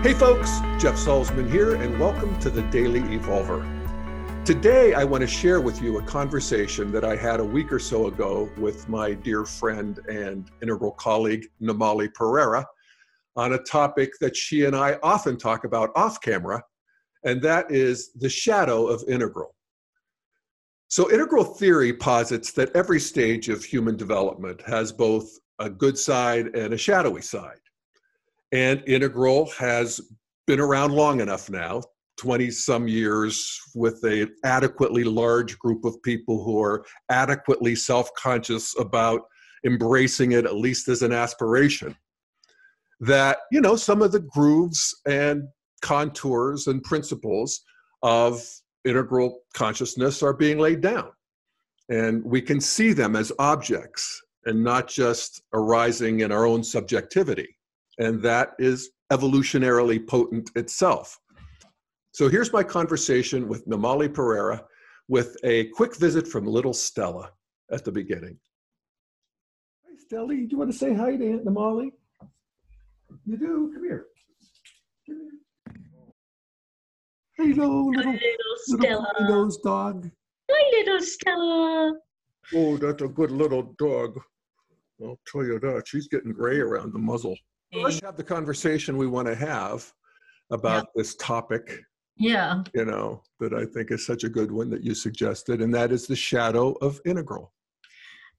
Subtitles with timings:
[0.00, 3.64] Hey folks, Jeff Salzman here, and welcome to the Daily Evolver.
[4.44, 7.80] Today, I want to share with you a conversation that I had a week or
[7.80, 12.64] so ago with my dear friend and integral colleague, Nomali Perera,
[13.34, 16.62] on a topic that she and I often talk about off camera,
[17.24, 19.56] and that is the shadow of integral.
[20.86, 25.28] So, integral theory posits that every stage of human development has both
[25.58, 27.58] a good side and a shadowy side.
[28.52, 30.00] And integral has
[30.46, 31.82] been around long enough now
[32.16, 39.22] 20 some years with a adequately large group of people who are adequately self-conscious about
[39.64, 41.94] embracing it at least as an aspiration
[43.00, 45.44] that you know some of the grooves and
[45.82, 47.60] contours and principles
[48.02, 48.44] of
[48.84, 51.10] integral consciousness are being laid down.
[51.88, 57.57] And we can see them as objects and not just arising in our own subjectivity
[57.98, 61.18] and that is evolutionarily potent itself.
[62.12, 64.62] So here's my conversation with Nomali Perera
[65.08, 67.30] with a quick visit from little Stella
[67.70, 68.38] at the beginning.
[69.84, 70.28] Hi, Stella.
[70.28, 71.90] Do you want to say hi to Aunt Nomali?
[73.24, 73.72] You do?
[73.74, 74.06] Come here.
[77.36, 79.12] Hello, little, little Stella.
[79.20, 80.10] Little nose dog.
[80.50, 81.94] Hi, little Stella.
[82.54, 84.18] Oh, that's a good little dog.
[85.02, 85.86] I'll tell you that.
[85.86, 87.36] She's getting gray around the muzzle.
[87.72, 89.92] Let's have the conversation we want to have
[90.50, 91.02] about yeah.
[91.02, 91.80] this topic.
[92.16, 92.64] Yeah.
[92.74, 95.92] You know, that I think is such a good one that you suggested, and that
[95.92, 97.52] is the shadow of integral.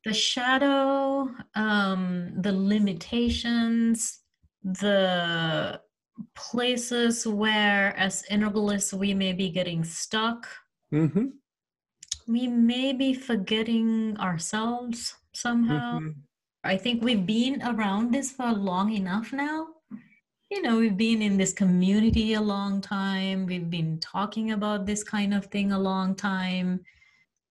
[0.05, 4.19] The shadow, um, the limitations,
[4.63, 5.79] the
[6.35, 10.47] places where, as integralists, we may be getting stuck.
[10.93, 11.27] Mm-hmm.
[12.27, 15.99] We may be forgetting ourselves somehow.
[15.99, 16.19] Mm-hmm.
[16.63, 19.67] I think we've been around this for long enough now.
[20.49, 23.45] You know, we've been in this community a long time.
[23.45, 26.81] We've been talking about this kind of thing a long time.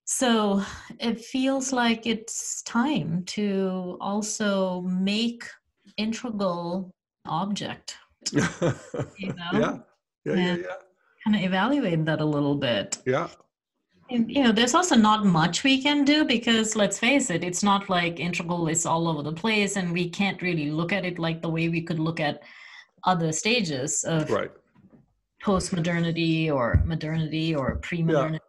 [0.04, 0.62] So
[0.98, 5.44] it feels like it's time to also make
[5.96, 6.92] integral
[7.26, 7.96] object.
[8.32, 9.50] you know?
[9.52, 9.78] Yeah.
[10.24, 10.74] Yeah, yeah, yeah.
[11.24, 12.98] Kind of evaluate that a little bit.
[13.06, 13.28] Yeah
[14.10, 17.88] you know there's also not much we can do because let's face it it's not
[17.88, 21.42] like integral is all over the place and we can't really look at it like
[21.42, 22.42] the way we could look at
[23.04, 24.50] other stages of right.
[25.42, 28.40] post-modernity or modernity or pre-modernity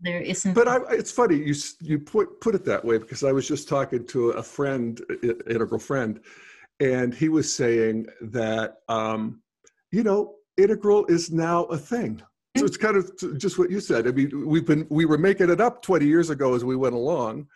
[0.00, 0.12] yeah.
[0.12, 3.32] there isn't but I, it's funny you you put put it that way because i
[3.32, 6.20] was just talking to a friend integral friend
[6.80, 9.42] and he was saying that um,
[9.90, 12.22] you know integral is now a thing
[12.58, 14.06] so it's kind of just what you said.
[14.06, 16.94] I mean, we've been we were making it up 20 years ago as we went
[16.94, 17.46] along,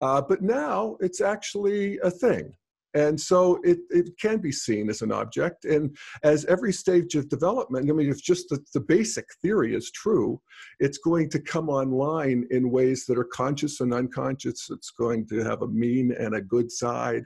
[0.00, 2.54] uh, but now it's actually a thing.
[2.94, 5.64] And so it, it can be seen as an object.
[5.64, 9.90] And as every stage of development, I mean, if just the, the basic theory is
[9.90, 10.40] true,
[10.78, 14.68] it's going to come online in ways that are conscious and unconscious.
[14.70, 17.24] It's going to have a mean and a good side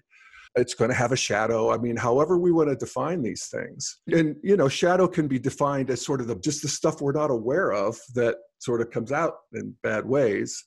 [0.57, 1.73] it's going to have a shadow.
[1.73, 3.99] I mean however we want to define these things.
[4.13, 7.13] And you know shadow can be defined as sort of the just the stuff we're
[7.13, 10.65] not aware of that sort of comes out in bad ways.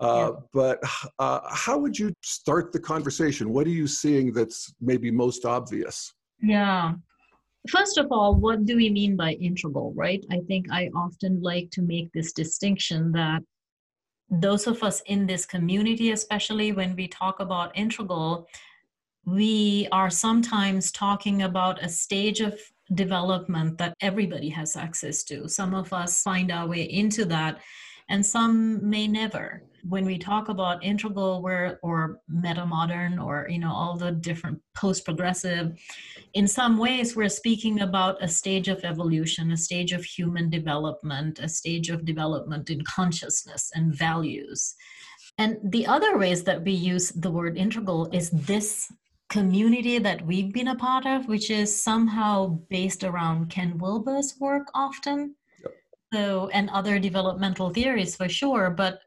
[0.00, 0.40] Uh, yeah.
[0.52, 0.82] but
[1.20, 3.52] uh, how would you start the conversation?
[3.52, 6.12] What are you seeing that's maybe most obvious?
[6.40, 6.94] Yeah.
[7.68, 10.24] First of all what do we mean by integral right?
[10.30, 13.42] I think i often like to make this distinction that
[14.32, 18.48] those of us in this community especially when we talk about integral
[19.24, 22.58] we are sometimes talking about a stage of
[22.94, 25.48] development that everybody has access to.
[25.48, 27.60] Some of us find our way into that,
[28.08, 29.62] and some may never.
[29.88, 34.60] When we talk about integral where, or meta modern or you know all the different
[34.76, 35.78] post progressive,
[36.34, 41.38] in some ways we're speaking about a stage of evolution, a stage of human development,
[41.38, 44.74] a stage of development in consciousness and values.
[45.38, 48.92] And the other ways that we use the word integral is this
[49.32, 54.68] community that we've been a part of, which is somehow based around Ken Wilber's work
[54.74, 55.34] often.
[55.62, 55.72] Yep.
[56.12, 58.68] So, and other developmental theories for sure.
[58.68, 59.00] But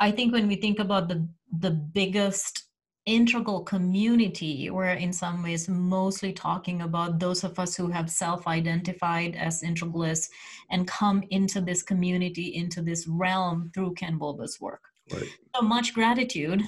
[0.00, 1.26] I think when we think about the
[1.58, 2.64] the biggest
[3.06, 9.34] integral community, we're in some ways mostly talking about those of us who have self-identified
[9.36, 10.28] as integralists
[10.70, 14.82] and come into this community, into this realm through Ken Wilber's work.
[15.12, 15.30] Right.
[15.56, 16.62] So much gratitude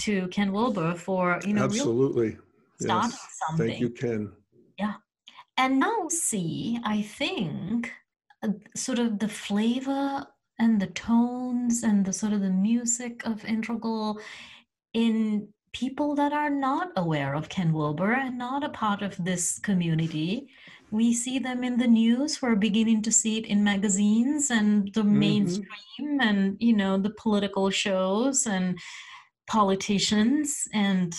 [0.00, 2.36] to Ken Wilber for you know absolutely
[2.80, 3.38] start yes.
[3.46, 3.68] something.
[3.68, 4.32] Thank you, Ken.
[4.78, 4.94] Yeah.
[5.56, 7.92] And now see, I think
[8.42, 10.26] uh, sort of the flavor
[10.58, 14.20] and the tones and the sort of the music of integral
[14.92, 19.58] in people that are not aware of Ken Wilber and not a part of this
[19.58, 20.48] community
[20.90, 25.02] we see them in the news we're beginning to see it in magazines and the
[25.02, 25.18] mm-hmm.
[25.18, 28.78] mainstream and you know the political shows and
[29.46, 31.14] politicians and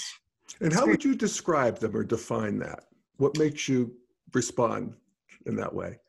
[0.61, 2.85] and how would you describe them or define that?
[3.17, 3.93] What makes you
[4.33, 4.93] respond
[5.45, 5.99] in that way?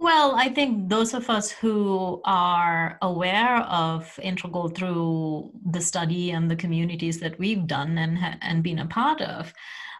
[0.00, 6.48] Well, I think those of us who are aware of Integral through the study and
[6.48, 9.52] the communities that we've done and, and been a part of,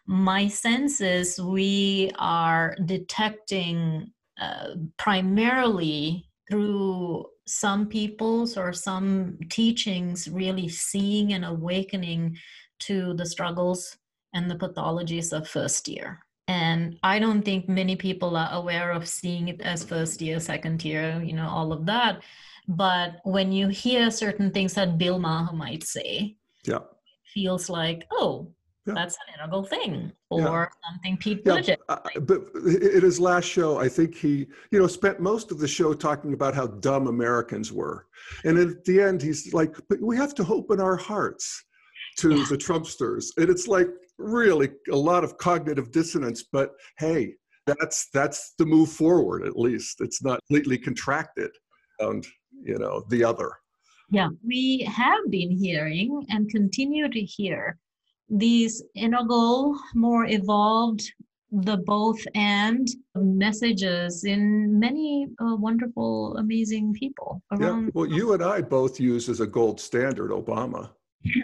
[0.07, 10.69] my sense is we are detecting uh, primarily through some people's or some teachings really
[10.69, 12.37] seeing and awakening
[12.81, 13.97] to the struggles
[14.35, 19.07] and the pathologies of first tier and i don't think many people are aware of
[19.07, 22.21] seeing it as first tier second tier you know all of that
[22.67, 26.79] but when you hear certain things that bill maher might say yeah
[27.35, 28.51] feels like oh
[28.87, 28.95] yeah.
[28.95, 30.67] that's an integral thing or yeah.
[30.91, 31.77] something pete yeah.
[31.89, 35.69] Uh, but in his last show i think he you know spent most of the
[35.69, 38.07] show talking about how dumb americans were
[38.45, 41.65] and at the end he's like but we have to open our hearts
[42.19, 42.45] to yeah.
[42.49, 43.27] the trumpsters.
[43.37, 43.89] And it's like
[44.19, 47.33] really a lot of cognitive dissonance but hey
[47.69, 50.01] that's that's the move forward at least.
[50.01, 51.51] It's not completely contracted
[52.01, 52.27] and
[52.63, 53.53] you know the other.
[54.11, 54.29] Yeah.
[54.45, 57.77] We have been hearing and continue to hear
[58.31, 61.03] these integral more evolved
[61.51, 67.91] the both and messages in many uh, wonderful amazing people around yeah.
[67.95, 70.91] well you and i both use as a gold standard obama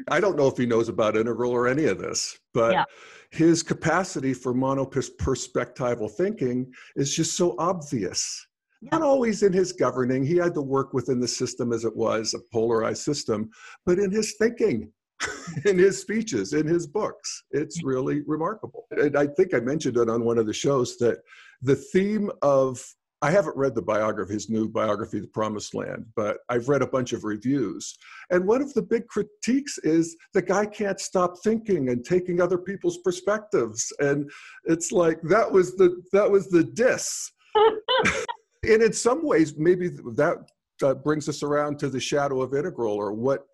[0.09, 2.85] I don't know if he knows about integral or any of this, but yeah.
[3.31, 8.47] his capacity for monoperspectival thinking is just so obvious.
[8.83, 8.91] Yeah.
[8.93, 12.35] Not always in his governing, he had to work within the system as it was,
[12.35, 13.51] a polarized system,
[13.85, 14.93] but in his thinking,
[15.65, 17.45] in his speeches, in his books.
[17.51, 18.87] It's really remarkable.
[18.91, 21.19] And I think I mentioned it on one of the shows that
[21.63, 22.85] the theme of
[23.25, 26.87] I haven't read the biography, his new biography, The Promised Land, but I've read a
[26.87, 27.97] bunch of reviews.
[28.29, 32.59] And one of the big critiques is the guy can't stop thinking and taking other
[32.59, 33.91] people's perspectives.
[33.99, 34.31] And
[34.65, 37.33] it's like that was the that was the diss.
[37.57, 40.47] and in some ways, maybe that
[40.83, 43.47] uh, brings us around to the shadow of integral or what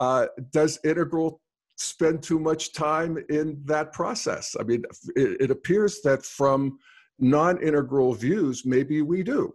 [0.00, 1.42] uh, does integral
[1.76, 4.56] spend too much time in that process?
[4.58, 4.84] I mean,
[5.16, 6.78] it, it appears that from
[7.18, 9.54] non-integral views, maybe we do.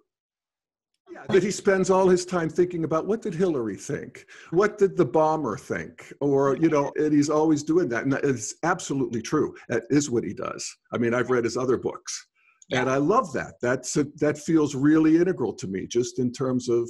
[1.12, 4.26] Yeah, that he spends all his time thinking about what did Hillary think?
[4.50, 6.12] What did the bomber think?
[6.22, 8.06] Or, you know, and he's always doing that.
[8.06, 9.54] And it's absolutely true.
[9.70, 10.68] That is what he does.
[10.92, 12.28] I mean, I've read his other books.
[12.70, 12.82] Yeah.
[12.82, 13.56] And I love that.
[13.62, 16.90] That's a, that feels really integral to me, just in terms of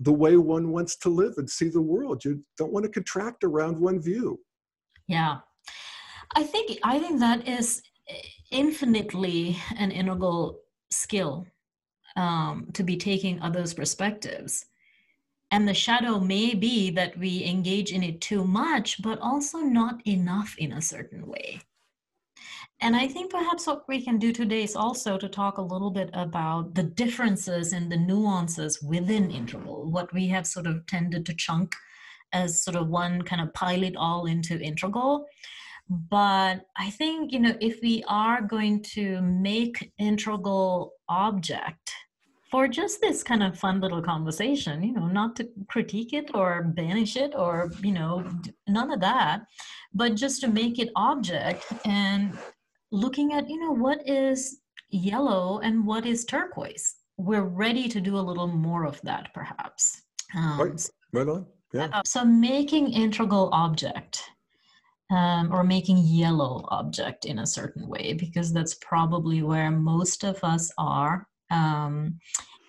[0.00, 2.24] the way one wants to live and see the world.
[2.24, 4.40] You don't want to contract around one view.
[5.06, 5.36] Yeah.
[6.34, 7.82] I think I think that is
[8.52, 10.60] infinitely an integral
[10.90, 11.46] skill
[12.16, 14.66] um, to be taking others' perspectives.
[15.50, 20.06] And the shadow may be that we engage in it too much, but also not
[20.06, 21.60] enough in a certain way.
[22.80, 25.90] And I think perhaps what we can do today is also to talk a little
[25.90, 31.24] bit about the differences and the nuances within integral, what we have sort of tended
[31.26, 31.76] to chunk
[32.32, 35.26] as sort of one kind of pile it all into integral
[35.88, 41.92] but i think you know if we are going to make integral object
[42.50, 46.62] for just this kind of fun little conversation you know not to critique it or
[46.62, 48.26] banish it or you know
[48.68, 49.42] none of that
[49.92, 52.36] but just to make it object and
[52.90, 54.60] looking at you know what is
[54.90, 60.02] yellow and what is turquoise we're ready to do a little more of that perhaps.
[60.34, 61.46] Um, right right on.
[61.72, 62.02] Yeah.
[62.04, 64.22] So making integral object
[65.12, 70.42] um, or making yellow object in a certain way because that's probably where most of
[70.42, 72.18] us are um,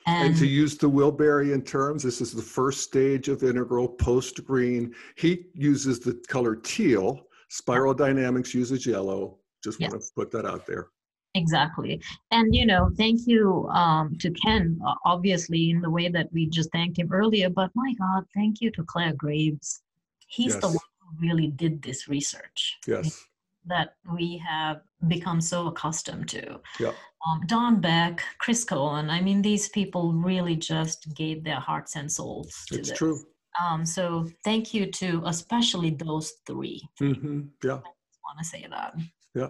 [0.06, 4.44] and, and, to use the Wilberian terms, this is the first stage of integral post
[4.44, 4.94] green.
[5.16, 7.22] He uses the color teal.
[7.48, 9.40] Spiral dynamics uses yellow.
[9.64, 9.92] Just yes.
[9.92, 10.88] want to put that out there.
[11.36, 12.02] Exactly.
[12.32, 16.72] And, you know, thank you um, to Ken, obviously, in the way that we just
[16.72, 17.50] thanked him earlier.
[17.50, 19.82] But my God, thank you to Clare Graves.
[20.28, 20.62] He's yes.
[20.62, 20.78] the one
[21.20, 22.78] really did this research.
[22.88, 23.26] Yes.
[23.66, 26.60] That we have become so accustomed to.
[26.80, 26.92] Yeah.
[27.26, 32.12] Um, Don Beck, Chris Cowan, I mean, these people really just gave their hearts and
[32.12, 32.98] souls to it's this.
[32.98, 33.20] true.
[33.62, 37.42] Um, so thank you to especially those 3 mm-hmm.
[37.64, 37.74] Yeah.
[37.74, 38.96] I want to say that.
[39.36, 39.50] Yeah.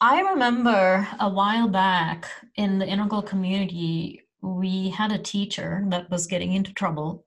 [0.00, 6.26] I remember a while back in the integral community, we had a teacher that was
[6.26, 7.24] getting into trouble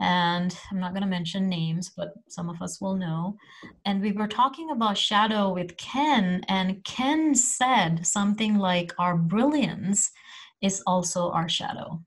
[0.00, 3.36] and I'm not going to mention names, but some of us will know.
[3.84, 10.10] And we were talking about shadow with Ken, and Ken said something like, Our brilliance
[10.60, 12.02] is also our shadow.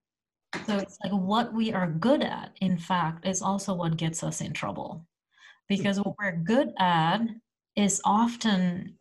[0.65, 4.41] So it's like what we are good at, in fact, is also what gets us
[4.41, 5.05] in trouble.
[5.67, 7.21] Because what we're good at
[7.75, 8.97] is often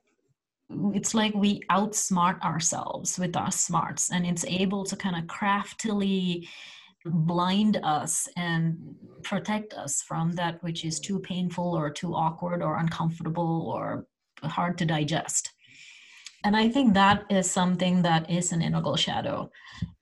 [0.92, 6.48] it's like we outsmart ourselves with our smarts and it's able to kind of craftily
[7.06, 8.76] blind us and
[9.22, 14.06] protect us from that which is too painful or too awkward or uncomfortable or
[14.42, 15.52] hard to digest.
[16.44, 19.50] And I think that is something that is an integral shadow.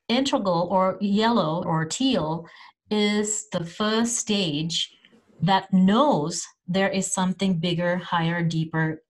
[0.08, 2.46] Integral or yellow or teal
[2.90, 4.94] is the first stage
[5.40, 9.02] that knows there is something bigger, higher, deeper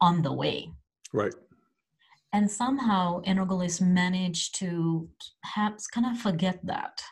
[0.00, 0.70] on the way.
[1.12, 1.34] Right.
[2.32, 5.08] And somehow Integral managed to
[5.42, 7.02] perhaps kind of forget that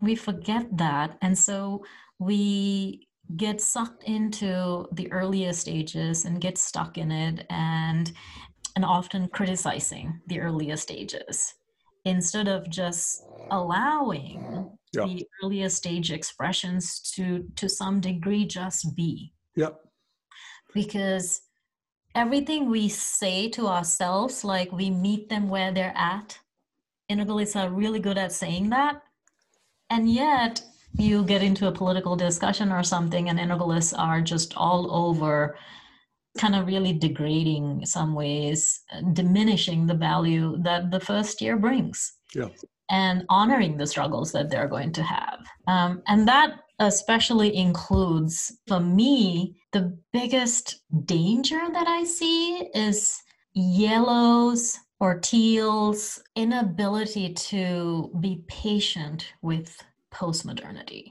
[0.00, 1.18] we forget that.
[1.22, 1.84] And so
[2.18, 8.12] we get sucked into the earlier stages and get stuck in it and
[8.76, 11.54] and often criticizing the earlier stages
[12.04, 15.04] instead of just allowing yeah.
[15.04, 19.32] the earlier stage expressions to to some degree just be.
[19.56, 19.80] Yep.
[20.72, 21.42] Because
[22.14, 26.38] everything we say to ourselves like we meet them where they're at
[27.10, 29.02] integralists are really good at saying that
[29.90, 30.62] and yet
[30.94, 35.56] you get into a political discussion or something and integralists are just all over
[36.38, 38.80] kind of really degrading some ways
[39.12, 42.48] diminishing the value that the first tier brings yeah.
[42.90, 48.78] and honoring the struggles that they're going to have um, and that especially includes for
[48.80, 53.20] me the biggest danger that i see is
[53.54, 61.06] yellows or Teal's inability to be patient with postmodernity.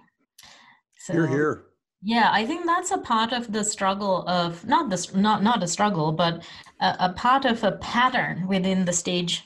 [0.99, 1.63] So, here, here.
[2.01, 5.67] Yeah, I think that's a part of the struggle of not this not not a
[5.67, 6.45] struggle, but
[6.79, 9.43] a, a part of a pattern within the stage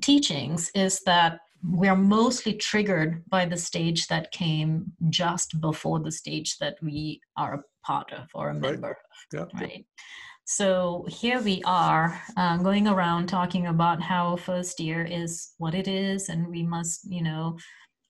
[0.00, 6.58] teachings is that we're mostly triggered by the stage that came just before the stage
[6.58, 8.96] that we are a part of or a member
[9.32, 9.40] right.
[9.42, 9.50] of.
[9.52, 9.60] Yeah.
[9.60, 9.84] Right.
[10.52, 15.86] So here we are uh, going around talking about how first tier is what it
[15.86, 17.56] is, and we must, you know,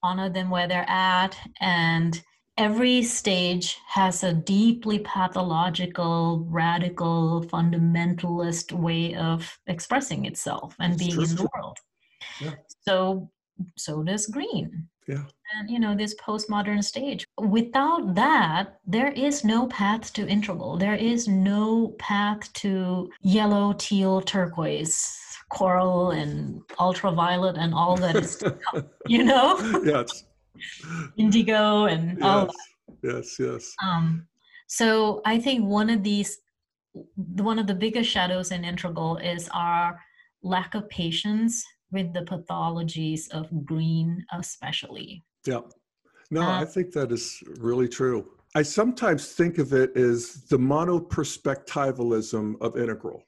[0.01, 1.37] honor them where they're at.
[1.59, 2.19] And
[2.57, 11.35] every stage has a deeply pathological, radical, fundamentalist way of expressing itself and being in
[11.35, 11.77] the world.
[12.39, 12.55] Yeah.
[12.87, 13.29] So,
[13.77, 14.89] so does green.
[15.07, 15.23] Yeah.
[15.57, 17.25] And you know this postmodern stage.
[17.39, 24.21] Without that there is no path to integral there is no path to yellow teal
[24.21, 25.17] turquoise
[25.49, 29.57] coral and ultraviolet and all that is to come you know?
[29.83, 30.23] Yes.
[31.17, 32.21] Indigo and yes.
[32.21, 32.55] all that.
[33.03, 33.73] yes yes.
[33.83, 34.27] Um
[34.67, 36.39] so i think one of these
[37.15, 39.99] one of the biggest shadows in integral is our
[40.43, 45.61] lack of patience with the pathologies of green especially yeah.
[46.29, 48.29] No, uh, I think that is really true.
[48.55, 53.23] I sometimes think of it as the monoperspectivalism of integral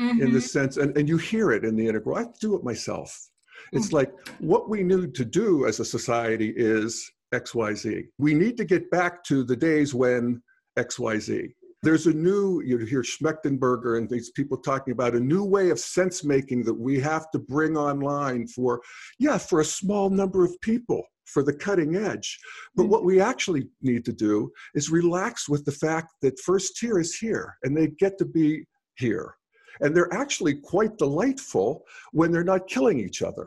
[0.00, 0.22] mm-hmm.
[0.22, 0.40] in the mm-hmm.
[0.40, 2.16] sense, and, and you hear it in the integral.
[2.16, 3.28] I do it myself.
[3.72, 3.96] It's mm-hmm.
[3.96, 8.06] like what we need to do as a society is XYZ.
[8.18, 10.42] We need to get back to the days when
[10.78, 11.52] XYZ.
[11.82, 15.78] There's a new, you hear Schmachtenberger and these people talking about a new way of
[15.78, 18.80] sense making that we have to bring online for,
[19.18, 22.38] yeah, for a small number of people for the cutting edge.
[22.74, 22.88] But mm.
[22.88, 27.14] what we actually need to do is relax with the fact that first tier is
[27.14, 28.64] here and they get to be
[28.96, 29.34] here.
[29.80, 33.46] And they're actually quite delightful when they're not killing each other.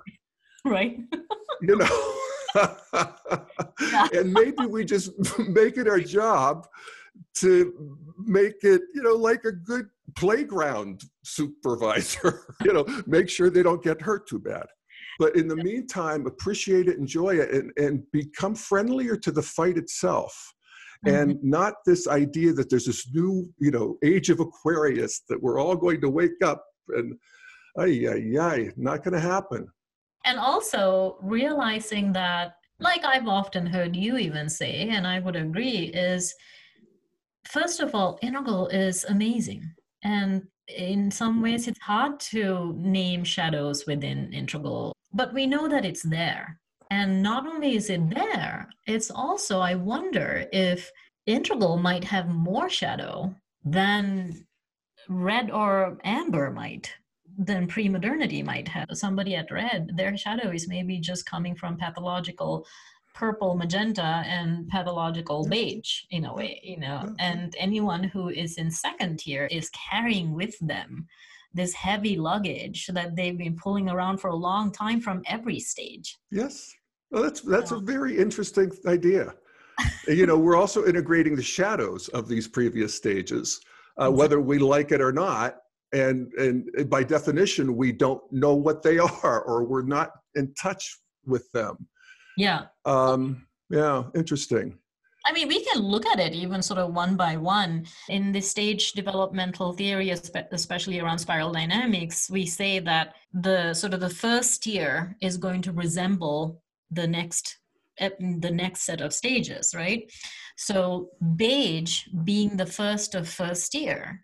[0.63, 0.99] Right.
[1.61, 2.13] you know?
[4.13, 5.11] and maybe we just
[5.49, 6.67] make it our job
[7.35, 13.63] to make it, you know, like a good playground supervisor, you know, make sure they
[13.63, 14.65] don't get hurt too bad.
[15.19, 19.77] But in the meantime, appreciate it, enjoy it, and, and become friendlier to the fight
[19.77, 20.33] itself.
[21.05, 21.15] Mm-hmm.
[21.15, 25.59] And not this idea that there's this new, you know, age of Aquarius that we're
[25.59, 27.15] all going to wake up and,
[27.77, 29.67] ay, ay, ay, not going to happen.
[30.25, 35.91] And also realizing that, like I've often heard you even say, and I would agree,
[35.93, 36.33] is
[37.45, 39.73] first of all, integral is amazing.
[40.03, 45.85] And in some ways, it's hard to name shadows within integral but we know that
[45.85, 46.59] it's there.
[46.89, 50.91] And not only is it there, it's also, I wonder if
[51.25, 53.33] integral might have more shadow
[53.63, 54.45] than
[55.07, 56.93] red or amber might,
[57.37, 58.87] than pre modernity might have.
[58.93, 62.65] Somebody at red, their shadow is maybe just coming from pathological
[63.21, 68.71] purple magenta and pathological beige in a way you know and anyone who is in
[68.71, 71.07] second tier is carrying with them
[71.53, 76.17] this heavy luggage that they've been pulling around for a long time from every stage.
[76.31, 76.73] Yes.
[77.11, 79.35] Well that's that's a very interesting idea.
[80.07, 83.59] You know we're also integrating the shadows of these previous stages
[83.97, 85.57] uh, whether we like it or not.
[85.93, 90.97] And and by definition we don't know what they are or we're not in touch
[91.25, 91.87] with them
[92.37, 94.77] yeah um yeah interesting
[95.25, 97.85] I mean, we can look at it even sort of one by one.
[98.09, 103.99] In the stage developmental theory, especially around spiral dynamics, we say that the sort of
[103.99, 107.57] the first tier is going to resemble the next
[107.99, 110.11] the next set of stages, right?
[110.57, 114.21] So beige being the first of first tier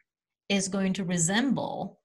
[0.50, 2.00] is going to resemble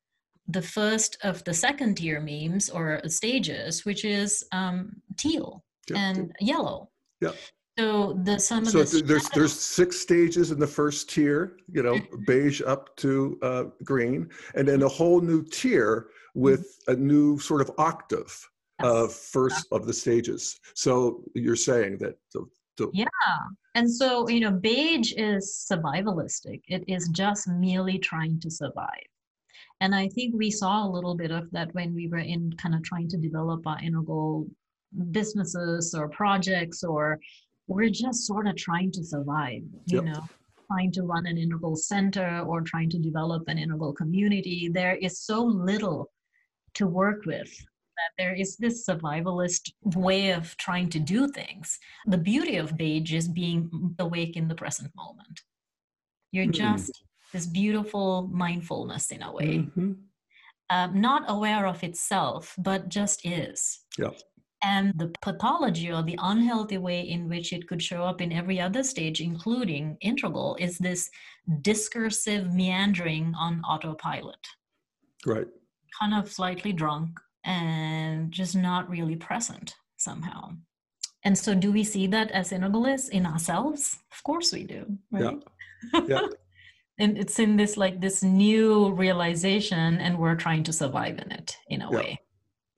[0.49, 5.99] the first of the second tier memes or stages, which is um, teal yep.
[5.99, 6.91] and yellow.
[7.21, 7.33] Yeah.
[7.79, 11.83] So the some of so the there's there's six stages in the first tier, you
[11.83, 12.25] know, Mm-hmm.
[12.27, 17.61] beige up to uh, green, and then a whole new tier with a new sort
[17.61, 18.49] of octave
[18.83, 20.59] of first of the stages.
[20.75, 22.45] So you're saying that the,
[22.77, 23.07] the Yeah.
[23.75, 26.63] And so, you know, beige is survivalistic.
[26.67, 29.07] It is just merely trying to survive.
[29.81, 32.75] And I think we saw a little bit of that when we were in kind
[32.75, 34.47] of trying to develop our integral
[35.11, 37.19] businesses or projects, or
[37.67, 40.05] we're just sort of trying to survive, you Yep.
[40.05, 40.21] know,
[40.71, 44.69] trying to run an integral center or trying to develop an integral community.
[44.73, 46.11] There is so little
[46.75, 47.51] to work with
[47.99, 51.79] that there is this survivalist way of trying to do things.
[52.07, 55.43] The beauty of beige is being awake in the present moment.
[56.33, 56.53] You're Hmm.
[56.53, 59.97] just this beautiful mindfulness in a way, Mhm.
[60.71, 63.85] um, not aware of itself, but just is.
[63.99, 64.11] Yeah.
[64.65, 68.61] And the pathology or the unhealthy way in which it could show up in every
[68.61, 71.11] other stage, including integral, is this
[71.63, 74.39] discursive meandering on autopilot
[75.27, 75.49] right.
[75.99, 80.51] kind of slightly drunk and just not really present somehow.
[81.25, 83.99] And so, do we see that as integralists in ourselves?
[84.13, 85.41] Of course, we do, right?
[86.09, 86.27] Yeah.
[86.99, 91.57] and it's in this like this new realization, and we're trying to survive in it
[91.69, 91.97] in a Yeah.
[91.97, 92.21] way.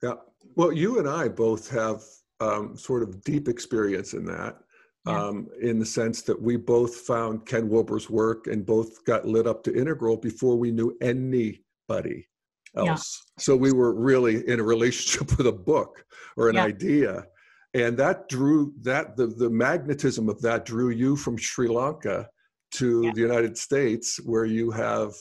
[0.04, 0.14] Yeah.
[0.54, 2.02] Well, you and I both have
[2.40, 4.58] um, sort of deep experience in that,
[5.06, 5.24] Yeah.
[5.24, 9.46] um, in the sense that we both found Ken Wilber's work and both got lit
[9.46, 12.28] up to integral before we knew anybody
[12.76, 13.22] else.
[13.38, 13.42] Yeah.
[13.44, 16.04] So we were really in a relationship with a book
[16.36, 16.64] or an Yeah.
[16.64, 17.26] idea.
[17.72, 22.28] And that drew that the, the magnetism of that drew you from Sri Lanka
[22.72, 25.12] to the United States, where you have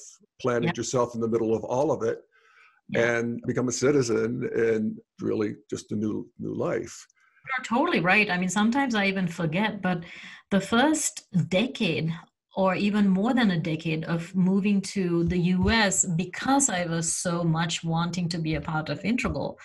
[0.41, 2.19] planted yourself in the middle of all of it
[2.93, 3.17] Yeah.
[3.17, 7.05] and become a citizen and really just a new new life.
[7.49, 8.29] You're totally right.
[8.29, 10.03] I mean, sometimes I even forget, but
[10.51, 12.13] the first decade
[12.55, 17.43] or even more than a decade of moving to the US because I was so
[17.43, 19.57] much wanting to be a part of Integral,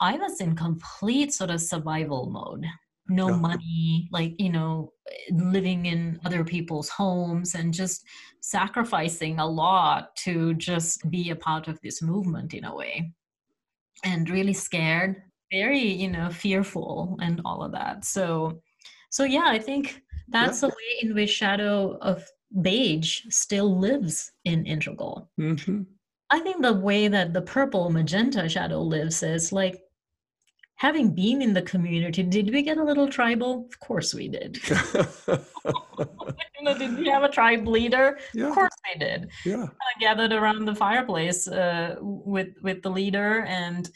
[0.00, 2.66] I was in complete sort of survival mode.
[3.08, 3.36] No Yeah.
[3.36, 4.92] money, like, you know,
[5.30, 8.02] living in other people's homes and just
[8.40, 13.12] sacrificing a lot to just be a part of this movement in a way.
[14.04, 18.60] And really scared very you know fearful and all of that so
[19.10, 20.68] so yeah i think that's Yeah.
[20.68, 22.24] the way in which shadow of
[22.62, 25.82] beige still lives in integral Mm-hmm.
[26.30, 29.76] i think the way that the purple magenta shadow lives is like
[30.76, 34.54] having been in the community did we get a little tribal of course we did
[36.78, 40.64] did we have a tribe leader yeah, of course we did yeah, of gathered around
[40.64, 43.90] the fireplace uh, with with the leader and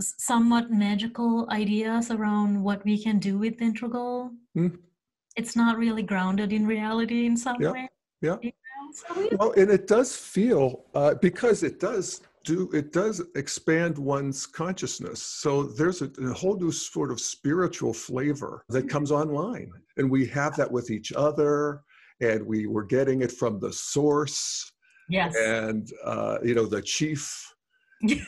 [0.00, 4.30] somewhat magical ideas around what we can do with integral.
[4.56, 4.76] Mm.
[5.36, 7.88] It's not really grounded in reality in some Yeah, way.
[8.20, 8.36] yeah.
[8.42, 8.92] you know?
[8.92, 13.98] So we- Well, and it does feel uh, because it does do it does expand
[13.98, 15.20] one's consciousness.
[15.20, 20.26] So there's a, a whole new sort of spiritual flavor that comes online, and we
[20.28, 21.82] have that with each other,
[22.20, 24.72] and we were getting it from the source,
[25.10, 25.34] yes.
[25.36, 27.52] and uh, you know the chief.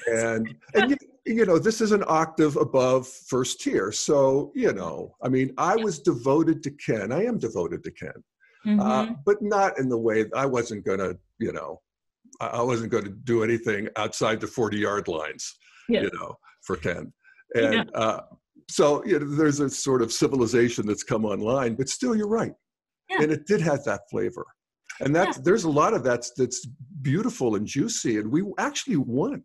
[0.07, 3.93] And and you, you know this is an octave above first tier.
[3.93, 7.13] So you know i mean i was devoted to ken.
[7.13, 8.19] I am devoted to ken.
[8.67, 9.17] Uh, Mhm.
[9.25, 11.81] but not in the way i wasn't gonna you know
[12.41, 15.57] i wasn't going to do anything outside the 40 yard lines
[15.89, 16.03] Yeah.
[16.03, 17.13] you know for ken
[17.55, 17.63] Yeah.
[17.63, 18.21] and uh,
[18.69, 22.55] so you know there's a sort of civilization that's come online but still you're right
[23.11, 23.23] Yeah.
[23.23, 24.47] and it did have that flavor
[25.01, 26.67] and that's there's a lot of that's that's
[27.03, 29.45] beautiful and juicy and we actually want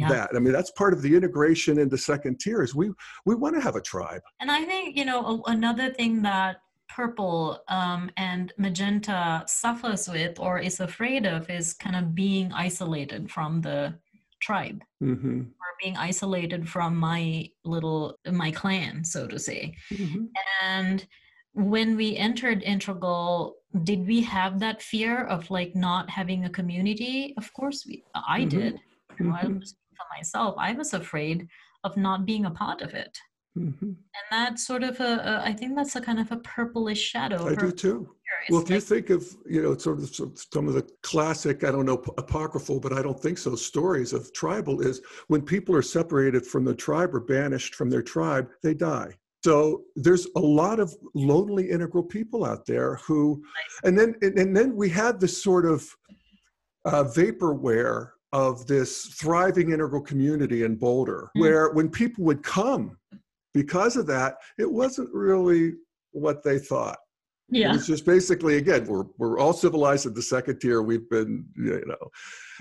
[0.00, 0.08] yeah.
[0.08, 0.30] that.
[0.34, 2.90] I mean, that's part of the integration into second tier is We
[3.26, 4.22] we want to have a tribe.
[4.40, 6.56] And I think you know another thing that
[6.94, 13.30] purple um, and magenta suffers with or is afraid of is kind of being isolated
[13.30, 13.94] from the
[14.40, 15.40] tribe mm-hmm.
[15.40, 20.24] or being isolated from my little my clan so to say mm-hmm.
[20.62, 21.06] and
[21.52, 27.34] when we entered integral did we have that fear of like not having a community
[27.36, 28.48] of course we i mm-hmm.
[28.48, 28.80] did
[29.18, 29.58] you know, I mm-hmm.
[29.58, 31.46] for myself i was afraid
[31.84, 33.18] of not being a part of it
[33.58, 33.86] mm-hmm.
[33.86, 37.48] and that's sort of a, a i think that's a kind of a purplish shadow
[37.48, 38.08] i do too
[38.48, 41.70] well, if like, you think of, you know, sort of some of the classic, I
[41.70, 45.82] don't know, apocryphal, but I don't think so, stories of tribal is when people are
[45.82, 49.14] separated from the tribe or banished from their tribe, they die.
[49.44, 53.42] So there's a lot of lonely integral people out there who,
[53.84, 55.88] and then and then we had this sort of
[56.84, 61.40] uh, vaporware of this thriving integral community in Boulder, mm.
[61.40, 62.98] where when people would come
[63.54, 65.74] because of that, it wasn't really
[66.12, 66.98] what they thought.
[67.50, 67.74] Yeah.
[67.74, 70.82] It's just basically again, we're we're all civilized at the second tier.
[70.82, 72.10] We've been, you know,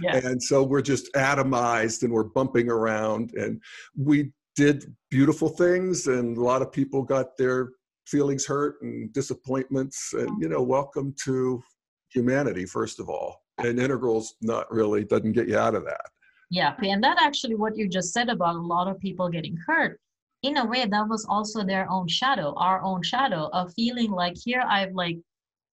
[0.02, 0.16] yeah.
[0.18, 3.62] and so we're just atomized and we're bumping around and
[3.96, 7.70] we did beautiful things and a lot of people got their
[8.08, 11.62] feelings hurt and disappointments and you know, welcome to
[12.12, 13.44] humanity first of all.
[13.60, 16.06] And integrals not really doesn't get you out of that.
[16.50, 20.00] Yeah, and that actually what you just said about a lot of people getting hurt
[20.44, 24.36] in a way that was also their own shadow our own shadow of feeling like
[24.38, 25.18] here i've like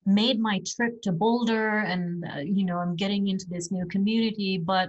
[0.06, 4.58] made my trip to boulder and uh, you know i'm getting into this new community
[4.58, 4.88] but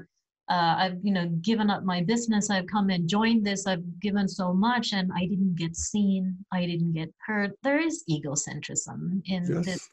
[0.49, 2.49] uh, i've you know given up my business.
[2.49, 3.67] I've come and joined this.
[3.67, 6.37] I've given so much and i didn't get seen.
[6.53, 9.65] I didn't get heard there is egocentrism in yes.
[9.65, 9.89] this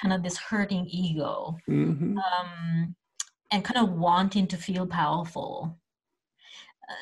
[0.00, 2.18] kind of this hurting ego mm-hmm.
[2.18, 2.96] um,
[3.52, 5.78] and kind of wanting to feel powerful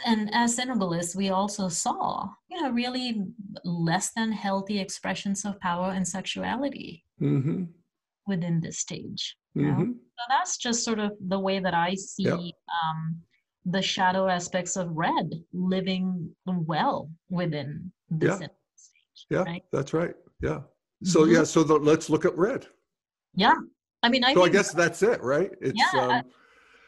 [0.07, 3.23] and as integralists, we also saw, you know, really
[3.65, 7.65] less than healthy expressions of power and sexuality mm-hmm.
[8.27, 9.37] within this stage.
[9.57, 9.93] Mm-hmm.
[9.93, 12.39] So that's just sort of the way that I see yep.
[12.39, 13.21] um,
[13.67, 18.37] the shadow aspects of red living well within this yeah.
[18.37, 18.51] stage.
[19.31, 19.63] Yeah, right?
[19.73, 20.15] that's right.
[20.41, 20.61] Yeah.
[21.05, 21.35] So mm-hmm.
[21.35, 22.67] yeah, so the, let's look at red.
[23.35, 23.55] Yeah,
[24.03, 24.35] I mean, I.
[24.35, 25.51] So I guess that's it, right?
[25.61, 26.01] It's, yeah.
[26.01, 26.23] Um,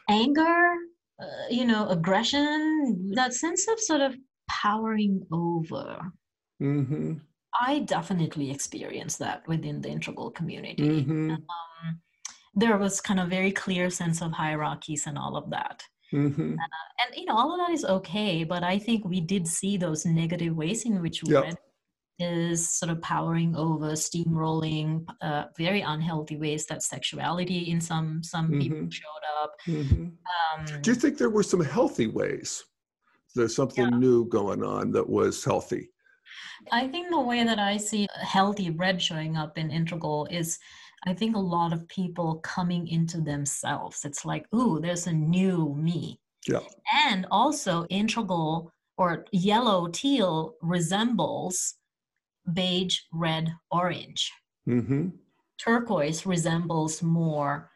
[0.09, 0.74] anger,
[1.21, 4.15] uh, you know, aggression, that sense of sort of
[4.49, 5.99] powering over.
[6.61, 7.13] Mm-hmm.
[7.59, 10.83] I definitely experienced that within the integral community.
[10.83, 11.31] Mm-hmm.
[11.31, 12.01] Um,
[12.53, 15.83] there was kind of very clear sense of hierarchies and all of that.
[16.13, 16.53] Mm-hmm.
[16.53, 19.77] Uh, and you know, all of that is okay, but I think we did see
[19.77, 21.55] those negative ways in which yep.
[22.19, 28.47] Is sort of powering over, steamrolling, uh, very unhealthy ways that sexuality in some some
[28.47, 28.59] mm-hmm.
[28.59, 29.53] people showed up.
[29.67, 30.03] Mm-hmm.
[30.03, 32.63] Um, Do you think there were some healthy ways?
[33.35, 33.97] There's something yeah.
[33.97, 35.89] new going on that was healthy.
[36.71, 40.57] I think the way that I see healthy red showing up in integral is
[41.05, 44.05] I think a lot of people coming into themselves.
[44.05, 46.19] It's like, ooh, there's a new me.
[46.47, 46.61] Yeah.
[47.05, 51.75] And also integral or yellow teal resembles
[52.53, 54.31] beige, red, orange.
[54.67, 55.09] Mm-hmm.
[55.57, 57.71] Turquoise resembles more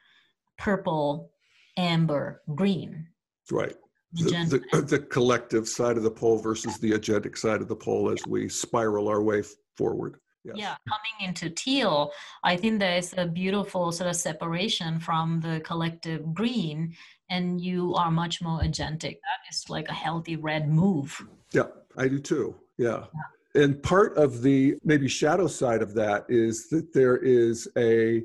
[0.57, 1.31] purple,
[1.77, 3.07] amber, green.
[3.51, 3.75] Right.
[4.13, 8.09] The, the, the, collective side of the pole versus the agentic side of the pole
[8.09, 9.43] as we spiral our way
[9.77, 10.19] forward.
[10.43, 10.55] Yes.
[10.57, 12.11] Yeah, coming into teal,
[12.43, 16.95] I think there's a beautiful sort of separation from the collective green,
[17.29, 19.19] and you are much more agentic.
[19.21, 21.21] That is like a healthy red move.
[21.53, 22.55] Yeah, I do too.
[22.77, 23.05] Yeah.
[23.13, 23.21] yeah
[23.55, 28.23] and part of the maybe shadow side of that is that there is a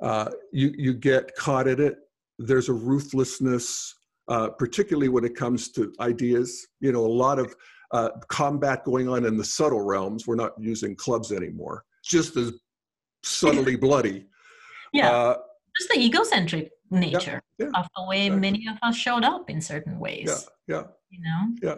[0.00, 1.98] uh, you you get caught in it.
[2.38, 3.94] There's a ruthlessness,
[4.28, 6.66] uh, particularly when it comes to ideas.
[6.80, 7.54] You know, a lot of
[7.92, 10.26] uh, combat going on in the subtle realms.
[10.26, 11.84] We're not using clubs anymore.
[12.04, 12.52] Just as
[13.22, 14.26] subtly bloody.
[14.92, 15.36] Yeah, uh,
[15.78, 18.40] just the egocentric nature yeah, yeah, of the way exactly.
[18.40, 20.48] many of us showed up in certain ways.
[20.66, 20.82] Yeah, yeah.
[21.10, 21.56] You know.
[21.62, 21.76] Yeah.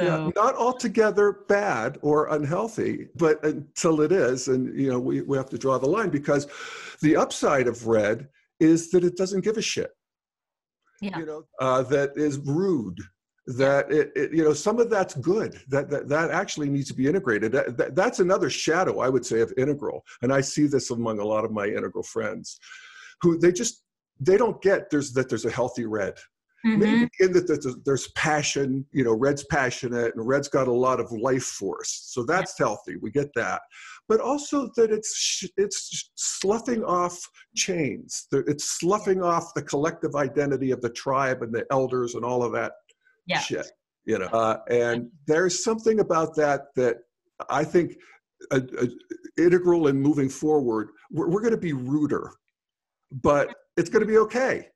[0.00, 5.20] So, yeah, not altogether bad or unhealthy, but until it is, and you know, we,
[5.20, 6.46] we have to draw the line because
[7.02, 8.28] the upside of red
[8.58, 9.90] is that it doesn't give a shit.
[11.02, 11.18] Yeah.
[11.18, 12.98] You know, uh, that is rude.
[13.46, 15.60] That it, it, you know, some of that's good.
[15.68, 17.52] That that, that actually needs to be integrated.
[17.52, 20.04] That, that, that's another shadow, I would say, of integral.
[20.22, 22.58] And I see this among a lot of my integral friends,
[23.20, 23.82] who they just
[24.20, 26.14] they don't get there's that there's a healthy red
[26.64, 26.80] Mm-hmm.
[26.80, 31.00] Maybe in that there's, there's, passion, you know, Red's passionate and Red's got a lot
[31.00, 32.08] of life force.
[32.12, 32.66] So that's yeah.
[32.66, 32.96] healthy.
[33.02, 33.62] We get that.
[34.08, 37.18] But also that it's it's sloughing off
[37.56, 38.26] chains.
[38.32, 42.52] It's sloughing off the collective identity of the tribe and the elders and all of
[42.52, 42.72] that
[43.26, 43.40] yeah.
[43.40, 43.66] shit.
[44.04, 46.96] You know, uh, and there's something about that that
[47.48, 47.96] I think
[48.50, 48.88] a, a
[49.42, 50.90] integral in moving forward.
[51.10, 52.32] We're, we're going to be ruder,
[53.10, 54.68] but it's going to be okay.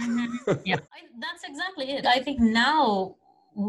[0.00, 0.52] Mm-hmm.
[0.64, 2.06] Yeah, I, that's exactly it.
[2.06, 3.16] I think now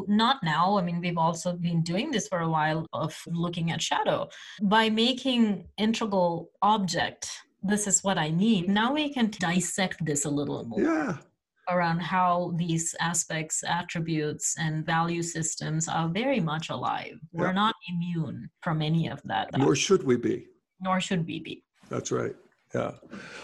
[0.08, 3.82] not now i mean we've also been doing this for a while of looking at
[3.82, 4.29] shadow
[4.62, 7.27] by making integral object
[7.63, 11.17] this is what i need now we can dissect this a little more yeah
[11.69, 17.13] around how these aspects, attributes, and value systems are very much alive.
[17.32, 17.41] Yeah.
[17.41, 19.55] We're not immune from any of that.
[19.58, 20.47] Nor should we be.
[20.82, 21.63] Nor should we be.
[21.89, 22.36] That's right.
[22.73, 22.91] Yeah.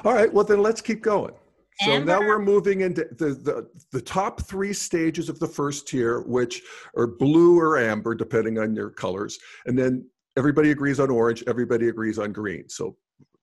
[0.04, 0.32] All right.
[0.32, 1.34] Well, then let's keep going.
[1.82, 6.22] So now we're moving into the, the, the top three stages of the first tier,
[6.22, 6.62] which
[6.96, 9.38] are blue or amber, depending on your colors.
[9.66, 12.70] And then everybody agrees on orange, everybody agrees on green.
[12.70, 12.96] So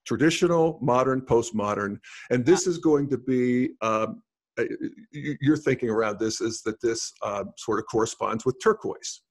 [0.07, 1.99] traditional, modern, postmodern.
[2.31, 2.71] And this yeah.
[2.71, 4.23] is going to be um,
[4.59, 4.65] uh,
[5.11, 9.23] your thinking around this is that this uh, sort of corresponds with turquoise.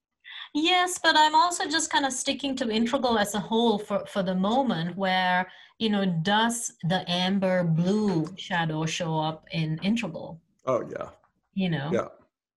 [0.54, 4.22] Yes, but I'm also just kind of sticking to integral as a whole for, for
[4.22, 10.42] the moment, where, you know, does the amber blue shadow show up in integral?
[10.66, 11.10] Oh, yeah.
[11.54, 11.90] You know?
[11.92, 12.00] Yeah.
[12.02, 12.12] Of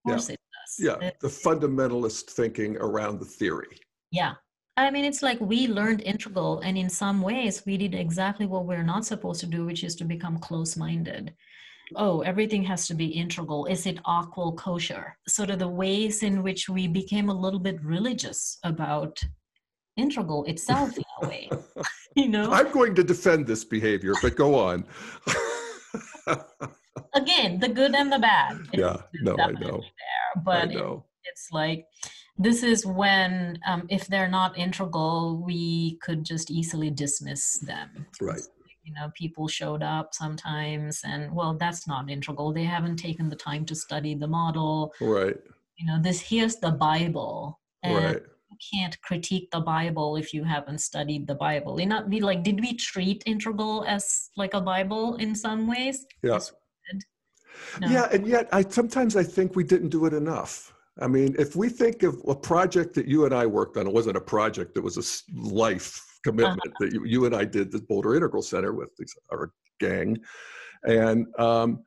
[0.06, 0.34] course yeah.
[0.34, 1.00] it does.
[1.00, 3.78] Yeah, it's, the fundamentalist thinking around the theory.
[4.10, 4.34] Yeah.
[4.76, 8.66] I mean, it's like we learned integral, and in some ways, we did exactly what
[8.66, 11.32] we're not supposed to do, which is to become close minded
[11.96, 13.66] oh, everything has to be integral.
[13.66, 15.16] Is it AQAL kosher?
[15.28, 19.22] Sort of the ways in which we became a little bit religious about
[19.96, 21.50] integral itself in a way.
[22.16, 22.50] you know?
[22.50, 24.84] I'm going to defend this behavior, but go on.
[27.14, 28.58] Again, the good and the bad.
[28.72, 29.80] Yeah, no, I know.
[29.80, 31.04] There, but I know.
[31.24, 31.86] It, it's like
[32.36, 38.40] this is when um, if they're not integral we could just easily dismiss them right
[38.84, 42.52] you know people showed up sometimes and well that's not integral.
[42.52, 44.92] They haven't taken the time to study the model.
[45.00, 45.36] Right.
[45.76, 48.22] You know this here's the bible and right.
[48.50, 51.80] you can't critique the bible if you haven't studied the bible.
[51.80, 56.06] You know we like did we treat integral as like a bible in some ways?
[56.22, 56.38] Yeah.
[57.80, 57.88] No.
[57.88, 60.72] yeah and yet i sometimes i think we didn't do it enough.
[61.00, 63.92] I mean, if we think of a project that you and I worked on, it
[63.92, 65.04] wasn't a project, it was a
[65.36, 66.76] life commitment uh-huh.
[66.80, 68.90] that you, you, and I did the Boulder Integral Center with
[69.30, 70.18] our gang.
[70.84, 71.82] And um,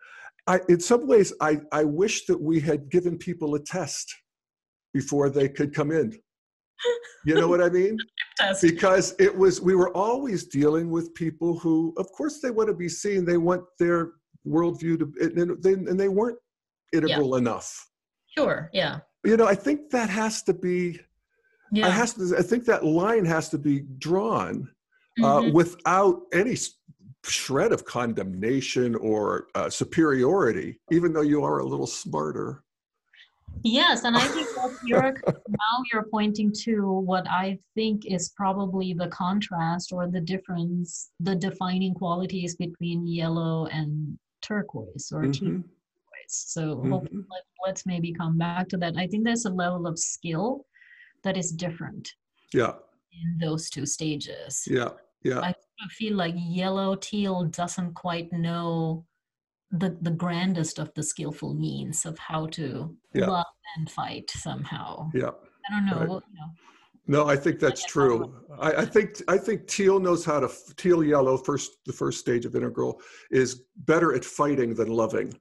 [0.47, 4.13] I, in some ways, I, I wish that we had given people a test
[4.93, 6.17] before they could come in.
[7.25, 7.97] You know what I mean?
[8.61, 12.75] because it was, we were always dealing with people who, of course, they want to
[12.75, 14.13] be seen, they want their
[14.47, 16.37] worldview to, and they, and they weren't
[16.93, 17.37] integral yeah.
[17.39, 17.89] enough.
[18.37, 18.99] Sure, yeah.
[19.25, 20.99] You know, I think that has to be
[21.71, 21.87] yeah.
[21.87, 24.69] I has to, I think that line has to be drawn
[25.19, 25.53] uh, mm-hmm.
[25.53, 26.55] without any
[27.23, 32.63] shred of condemnation or uh, superiority, even though you are a little smarter.
[33.63, 34.47] Yes, and I think
[34.85, 41.09] you're now you're pointing to what I think is probably the contrast or the difference,
[41.19, 45.45] the defining qualities between yellow and turquoise or mm-hmm.
[45.45, 45.63] turquoise.
[46.27, 46.93] So mm-hmm.
[46.93, 48.95] let, us maybe come back to that.
[48.97, 50.65] I think there's a level of skill
[51.23, 52.09] that is different
[52.53, 52.73] yeah
[53.11, 54.89] in those two stages yeah
[55.23, 55.53] yeah i
[55.91, 59.05] feel like yellow teal doesn't quite know
[59.71, 63.27] the the grandest of the skillful means of how to yeah.
[63.27, 65.31] love and fight somehow yeah
[65.69, 66.23] i don't know, right.
[66.29, 66.49] you know
[67.07, 68.35] no, I think that's true.
[68.59, 71.77] I, I, think I think teal knows how to teal yellow first.
[71.85, 73.01] The first stage of integral
[73.31, 75.33] is better at fighting than loving,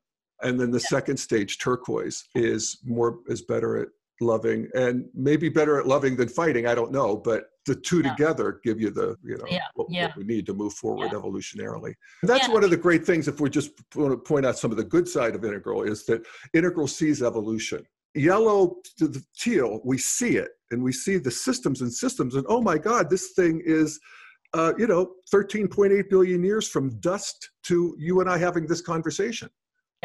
[0.42, 0.88] and then the yeah.
[0.88, 3.88] second stage turquoise is more is better at
[4.20, 8.11] loving and maybe better at loving than fighting i don't know but the two yeah.
[8.11, 9.61] together give you the you know yeah.
[9.74, 10.07] What, yeah.
[10.07, 13.40] what, we need to move forward evolutionarily and that's one of the great things if
[13.40, 16.24] we just want to point out some of the good side of integral is that
[16.55, 21.83] integral sees evolution yellow to the teal we see it and we see the systems
[21.83, 24.00] and systems and oh my god this thing is
[24.55, 29.50] uh, you know 13.8 billion years from dust to you and i having this conversation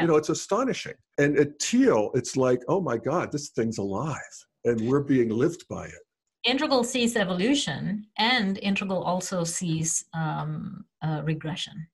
[0.01, 0.93] you know it's astonishing.
[1.17, 4.35] And at teal it's like oh my god this thing's alive
[4.65, 6.03] and we're being lived by it.
[6.43, 11.87] Integral sees evolution and integral also sees um, uh, regression.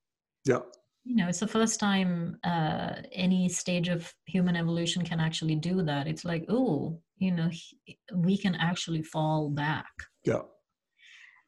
[0.46, 0.60] Yeah.
[1.04, 5.82] You know it's the first time uh, any stage of human evolution can actually do
[5.84, 6.08] that.
[6.08, 7.50] It's like oh you know
[8.13, 9.91] we can actually fall back.
[10.24, 10.41] Yeah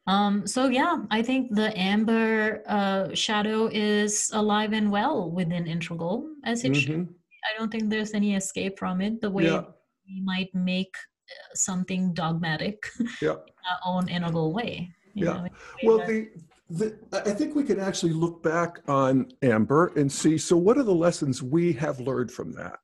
[0.06, 6.28] um, so yeah, I think the amber uh, shadow is alive and well within integral
[6.44, 6.80] as it mm-hmm.
[6.80, 7.08] should.
[7.44, 9.20] I don't think there's any escape from it.
[9.20, 9.62] The way yeah.
[10.06, 10.94] we might make
[11.30, 12.86] uh, something dogmatic
[13.22, 13.30] yeah.
[13.30, 14.90] in our own integral way.
[15.14, 15.24] yeah.
[15.24, 15.48] Know,
[15.84, 20.38] well, that- the, the, I think we can actually look back on Amber and see.
[20.38, 22.78] So, what are the lessons we have learned from that?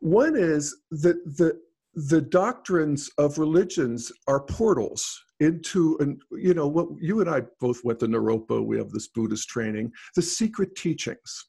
[0.00, 1.60] One is that the
[1.94, 7.84] the doctrines of religions are portals into and you know what you and I both
[7.84, 8.64] went to Naropa.
[8.64, 9.92] We have this Buddhist training.
[10.14, 11.46] The secret teachings.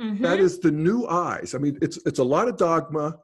[0.00, 0.22] Mm-hmm.
[0.22, 1.54] That is the new eyes.
[1.54, 3.16] I mean, it's it's a lot of dogma.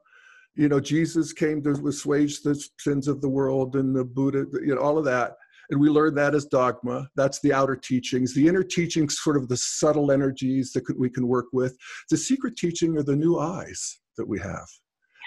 [0.57, 4.75] You know, Jesus came to assuage the sins of the world, and the Buddha, you
[4.75, 5.37] know, all of that.
[5.71, 7.09] And we learn that as dogma.
[7.17, 8.35] That's the outer teachings.
[8.35, 11.77] The inner teachings, sort of the subtle energies that we can work with.
[12.11, 14.67] The secret teaching are the new eyes that we have.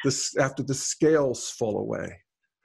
[0.04, 2.16] This after the scales fall away.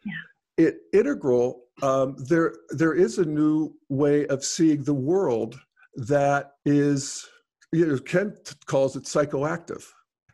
[0.05, 0.13] Yeah.
[0.59, 1.65] It integral.
[1.83, 5.59] Um, there there is a new way of seeing the world
[5.97, 7.27] that is
[7.73, 8.37] you know, Ken
[8.67, 9.85] calls it psychoactive.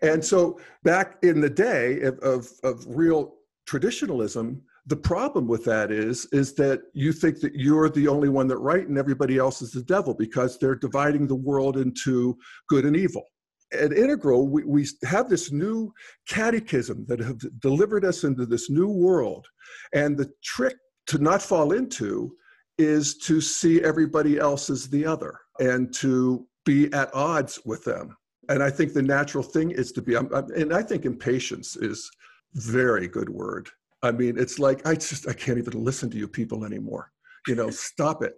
[0.02, 3.34] And so back in the day of, of, of, real
[3.66, 8.48] traditionalism, the problem with that is, is that you think that you're the only one
[8.48, 12.36] that right and everybody else is the devil because they're dividing the world into
[12.68, 13.24] good and evil.
[13.72, 15.92] At Integral, we, we have this new
[16.28, 19.46] catechism that have delivered us into this new world.
[19.92, 20.76] And the trick
[21.08, 22.34] to not fall into
[22.78, 28.16] is to see everybody else as the other and to be at odds with them.
[28.48, 31.76] And I think the natural thing is to be, I'm, I'm, and I think impatience
[31.76, 32.10] is
[32.54, 33.68] very good word.
[34.02, 37.10] I mean, it's like I just I can't even listen to you people anymore.
[37.46, 38.34] You know, stop it.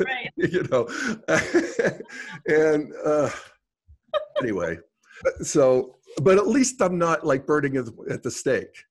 [0.00, 0.30] Right.
[0.36, 0.88] you know,
[2.46, 3.30] and uh,
[4.40, 4.78] anyway,
[5.42, 8.84] so but at least I'm not like burning at the stake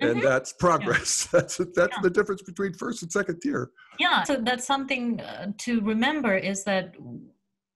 [0.00, 0.24] and mm-hmm.
[0.24, 1.40] that's progress yeah.
[1.40, 2.02] that's that's yeah.
[2.02, 3.70] the difference between first and second tier
[4.00, 6.96] yeah so that's something uh, to remember is that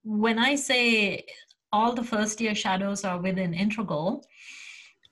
[0.09, 1.27] when I say
[1.71, 4.25] all the first tier shadows are within integral,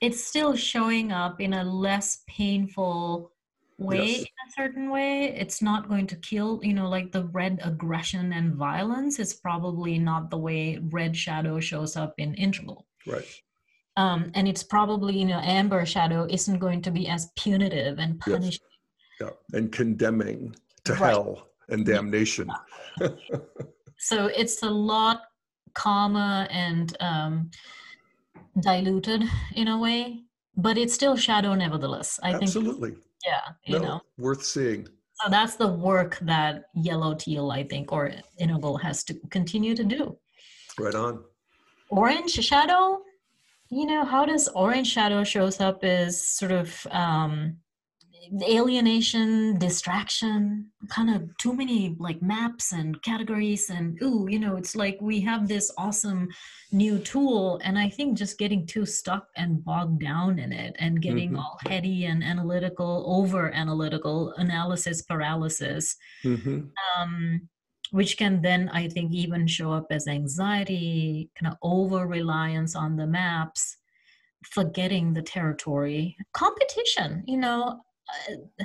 [0.01, 3.33] it's still showing up in a less painful
[3.79, 4.21] way yes.
[4.21, 8.33] in a certain way it's not going to kill you know like the red aggression
[8.33, 13.27] and violence is probably not the way red shadow shows up in integral right
[13.99, 18.19] um, and it's probably you know amber shadow isn't going to be as punitive and
[18.21, 18.61] punishing
[19.21, 19.31] yes.
[19.53, 21.11] yeah and condemning to right.
[21.11, 22.51] hell and damnation
[23.99, 25.23] so it's a lot
[25.77, 27.51] calmer and um,
[28.61, 29.23] diluted
[29.55, 30.23] in a way,
[30.57, 32.19] but it's still shadow nevertheless.
[32.23, 32.45] I think.
[32.45, 32.91] Absolutely.
[32.93, 33.03] think.
[33.27, 34.87] Yeah, you no, know, worth seeing.
[35.23, 39.85] So that's the work that yellow teal, I think, or Integral has to continue to
[39.85, 40.17] do.
[40.79, 41.25] Right on.
[41.89, 43.01] Orange shadow,
[43.71, 47.57] you know, how does orange shadow shows up is sort of um,
[48.43, 54.75] alienation distraction kind of too many like maps and categories and ooh you know it's
[54.75, 56.29] like we have this awesome
[56.73, 61.03] new tool and i think just getting too stuck and bogged down in it and
[61.03, 61.39] getting mm-hmm.
[61.39, 66.61] all heady and analytical over analytical analysis paralysis mm-hmm.
[67.01, 67.49] um,
[67.91, 72.97] which can then i think even show up as anxiety kind of over reliance on
[72.97, 73.77] the maps
[74.45, 78.65] forgetting the territory competition you know Uh,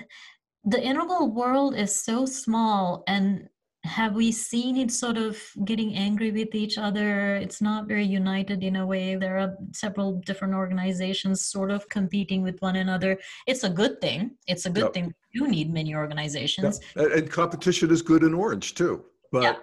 [0.66, 3.50] the integral world is so small and
[3.84, 8.64] have we seen it sort of getting angry with each other it's not very united
[8.64, 13.64] in a way there are several different organizations sort of competing with one another it's
[13.64, 14.94] a good thing it's a good yep.
[14.94, 17.12] thing you need many organizations yep.
[17.12, 19.56] and competition is good in orange too but yeah.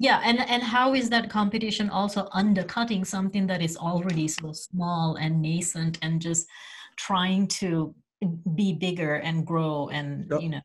[0.00, 5.14] yeah and and how is that competition also undercutting something that is already so small
[5.20, 6.48] and nascent and just
[6.96, 7.94] trying to
[8.54, 10.42] be bigger and grow and yep.
[10.42, 10.60] you know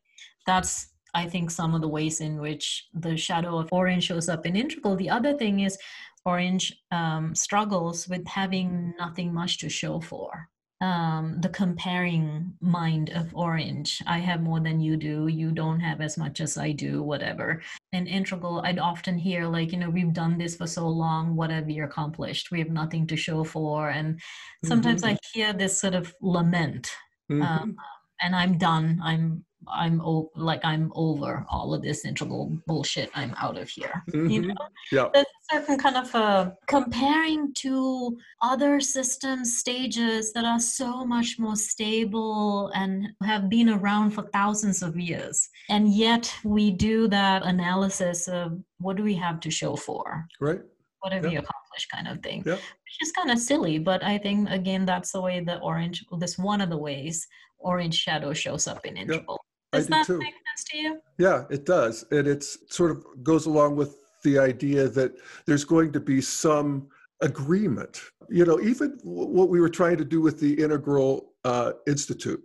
[0.46, 4.46] that's i think some of the ways in which the shadow of orange shows up.
[4.46, 5.78] In integral the other thing is
[6.24, 10.48] orange um, struggles with having nothing much to show for.
[10.82, 14.02] Um, the comparing mind of orange.
[14.06, 15.26] I have more than you do.
[15.26, 17.62] You don't have as much as i do whatever.
[17.92, 21.34] In integral i'd often hear like you know we've done this for so long.
[21.34, 22.50] What have we accomplished?
[22.50, 23.88] We have nothing to show for.
[23.88, 24.20] And
[24.66, 25.14] sometimes mm-hmm.
[25.14, 26.90] i hear this sort of lament
[27.30, 27.42] mm-hmm.
[27.42, 27.76] Um,
[28.20, 29.00] and I'm done.
[29.02, 33.10] I'm I'm o- like I'm over all of this integral bullshit.
[33.14, 34.02] I'm out of here.
[34.10, 34.30] Mm-hmm.
[34.30, 34.54] You know,
[34.92, 35.08] yeah.
[35.12, 41.38] There's a certain kind of uh, comparing to other systems stages that are so much
[41.38, 47.44] more stable and have been around for thousands of years, and yet we do that
[47.44, 50.26] analysis of what do we have to show for?
[50.40, 50.60] Right.
[51.06, 51.30] What have yeah.
[51.30, 51.66] we accomplished?
[51.92, 52.54] kind of thing yeah.
[52.54, 56.38] which is kind of silly but i think again that's the way the orange this
[56.38, 57.26] one of the ways
[57.58, 59.38] orange shadow shows up in integral
[59.72, 60.18] yeah, does that too.
[60.18, 64.38] make sense to you yeah it does and it's sort of goes along with the
[64.38, 65.12] idea that
[65.46, 66.88] there's going to be some
[67.22, 72.42] agreement you know even what we were trying to do with the integral uh, institute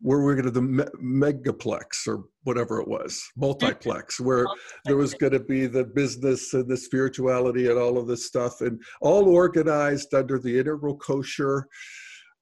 [0.00, 4.46] where we're going to the me- megaplex or whatever it was, multiplex, where
[4.84, 8.60] there was going to be the business and the spirituality and all of this stuff,
[8.60, 11.66] and all organized under the integral kosher.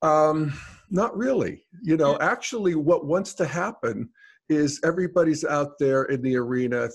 [0.03, 0.53] Um,
[0.91, 1.65] not really.
[1.83, 4.09] You know, actually, what wants to happen
[4.49, 6.89] is everybody's out there in the arena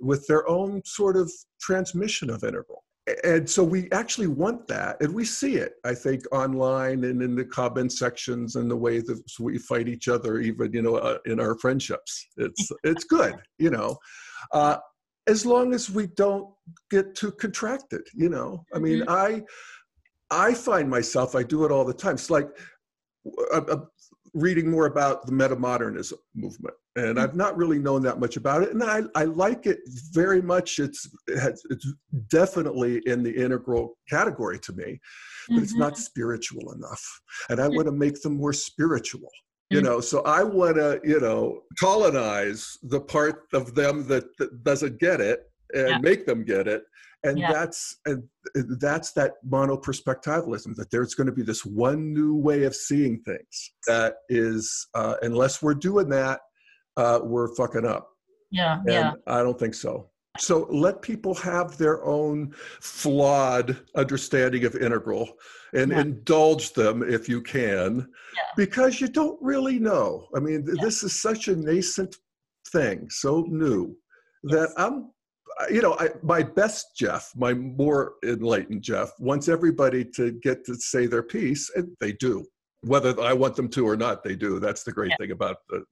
[0.00, 1.30] with their own sort of
[1.60, 2.83] transmission of integral
[3.22, 7.34] and so we actually want that and we see it i think online and in
[7.34, 11.18] the comment sections and the way that we fight each other even you know uh,
[11.26, 12.26] in our friendships.
[12.36, 13.96] It's it's good you know?
[14.52, 14.78] Uh,
[15.26, 16.48] as long as we don't
[16.90, 18.64] get too contracted you know?
[18.74, 19.10] I mean mm-hmm.
[19.10, 19.42] i
[20.30, 22.14] i find myself i do it all the time.
[22.14, 22.48] It's like
[23.52, 23.84] uh, uh,
[24.34, 28.70] reading more about the metamodernism movement and I've not really known that much about it.
[28.70, 29.80] And I, I like it
[30.12, 30.78] very much.
[30.78, 31.92] It's it's
[32.28, 35.00] definitely in the integral category to me,
[35.48, 35.62] but mm-hmm.
[35.62, 36.02] it's not mm-hmm.
[36.02, 37.02] spiritual enough.
[37.48, 39.28] And I want to make them more spiritual.
[39.70, 39.86] You mm-hmm.
[39.86, 45.00] know, so I want to, you know, colonize the part of them that, that doesn't
[45.00, 45.40] get it
[45.74, 45.98] and yeah.
[45.98, 46.84] make them get it.
[47.24, 47.52] And yeah.
[47.52, 48.22] that's and
[48.78, 53.72] that's that monoperspectivalism that there's going to be this one new way of seeing things
[53.86, 56.40] that is uh, unless we're doing that
[56.96, 58.10] uh, we're fucking up.
[58.50, 59.12] Yeah, and yeah.
[59.26, 60.10] I don't think so.
[60.38, 65.28] So let people have their own flawed understanding of integral
[65.74, 66.00] and yeah.
[66.00, 68.42] indulge them if you can, yeah.
[68.56, 70.26] because you don't really know.
[70.36, 72.16] I mean, this is such a nascent
[72.72, 73.96] thing, so new,
[74.44, 75.12] that I'm,
[75.70, 80.74] you know, I, my best Jeff, my more enlightened Jeff, wants everybody to get to
[80.74, 82.44] say their piece, and they do.
[82.82, 84.58] Whether I want them to or not, they do.
[84.58, 85.84] That's the great thing about the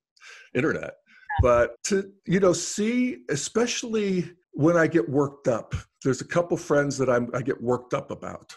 [0.54, 0.94] internet.
[1.40, 6.98] But to, you know, see, especially when I get worked up, there's a couple friends
[6.98, 8.54] that I'm, I get worked up about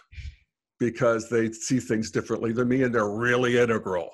[0.79, 4.09] because they see things differently than me and they're really integral.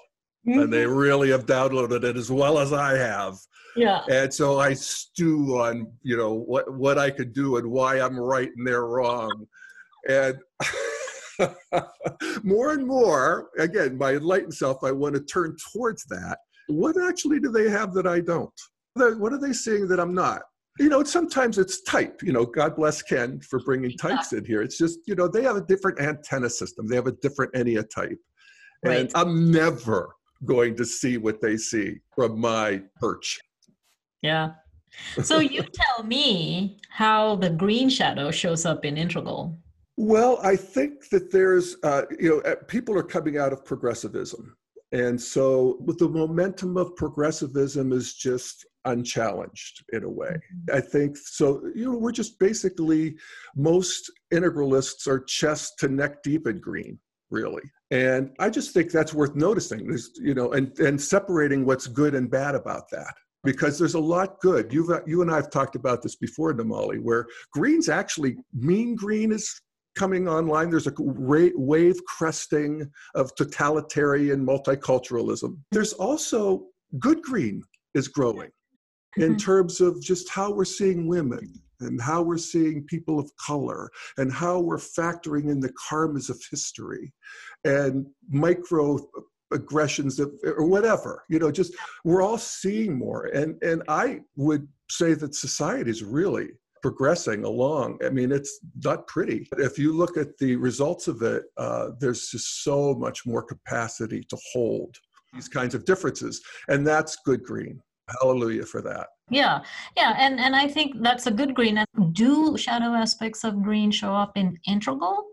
[0.48, 0.60] Mm-hmm.
[0.60, 3.38] And they really have downloaded it as well as I have.
[3.76, 4.02] Yeah.
[4.10, 8.20] And so I stew on, you know, what what I could do and why I'm
[8.20, 9.46] right and they're wrong.
[10.10, 10.40] And
[12.44, 16.38] more and more, again, my enlightened self, I want to turn towards that
[16.72, 18.54] what actually do they have that I don't?
[18.96, 20.42] What are they seeing that I'm not?
[20.80, 22.22] You know, sometimes it's type.
[22.24, 24.62] You know, God bless Ken for bringing types in here.
[24.62, 26.88] It's just, you know, they have a different antenna system.
[26.88, 28.16] They have a different enneatype.
[28.84, 29.00] Right.
[29.02, 30.16] And I'm never
[30.46, 33.40] going to see what they see from my perch.
[34.22, 34.52] Yeah.
[35.24, 39.58] So you tell me how the green shadow shows up in integral.
[39.98, 44.56] Well, I think that there's, uh, you know, uh, people are coming out of progressivism.
[44.94, 50.30] And so the momentum of progressivism is just unchallenged in a way.
[50.30, 50.76] Mm-hmm.
[50.78, 51.62] I think so.
[51.76, 53.16] You know, we're just basically
[53.56, 57.00] most integralists are chest to neck deep in green,
[57.32, 57.64] really.
[57.90, 59.88] And I just think that's worth noticing.
[59.88, 63.14] There's, you know, and and separating what's good and bad about that.
[63.44, 64.72] Because there's a lot good.
[64.72, 69.32] You've you and I have talked about this before, Nomali, where green's actually mean green
[69.32, 69.60] is
[69.96, 70.70] coming online.
[70.70, 75.58] There's a wave cresting of totalitarian multiculturalism.
[75.72, 76.68] There's also
[77.00, 77.64] good green
[77.94, 78.50] is growing
[79.18, 79.38] in mm-hmm.
[79.38, 81.52] terms of just how we're seeing women
[81.82, 86.42] and how we're seeing people of color and how we're factoring in the karmas of
[86.50, 87.14] history
[87.66, 89.00] and micro
[89.54, 91.74] aggressions of, or whatever you know just
[92.06, 96.50] we're all seeing more and and i would say that society is really
[96.82, 98.00] progressing along.
[98.04, 99.48] I mean, it's not pretty.
[99.52, 103.44] But if you look at the results of it, uh, there's just so much more
[103.44, 104.98] capacity to hold
[105.34, 106.42] these kinds of differences.
[106.68, 107.82] And that's good green.
[108.20, 109.08] Hallelujah for that.
[109.30, 109.62] Yeah,
[109.96, 111.84] yeah, and and I think that's a good green.
[112.12, 115.28] Do shadow aspects of green show up in integral?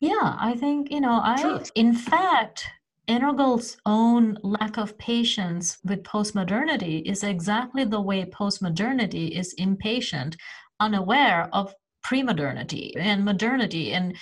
[0.00, 1.20] Yeah, I think you know.
[1.22, 1.62] I sure.
[1.74, 2.68] in fact,
[3.08, 10.36] Integral's own lack of patience with postmodernity is exactly the way postmodernity is impatient
[10.80, 14.16] unaware of pre-modernity and modernity and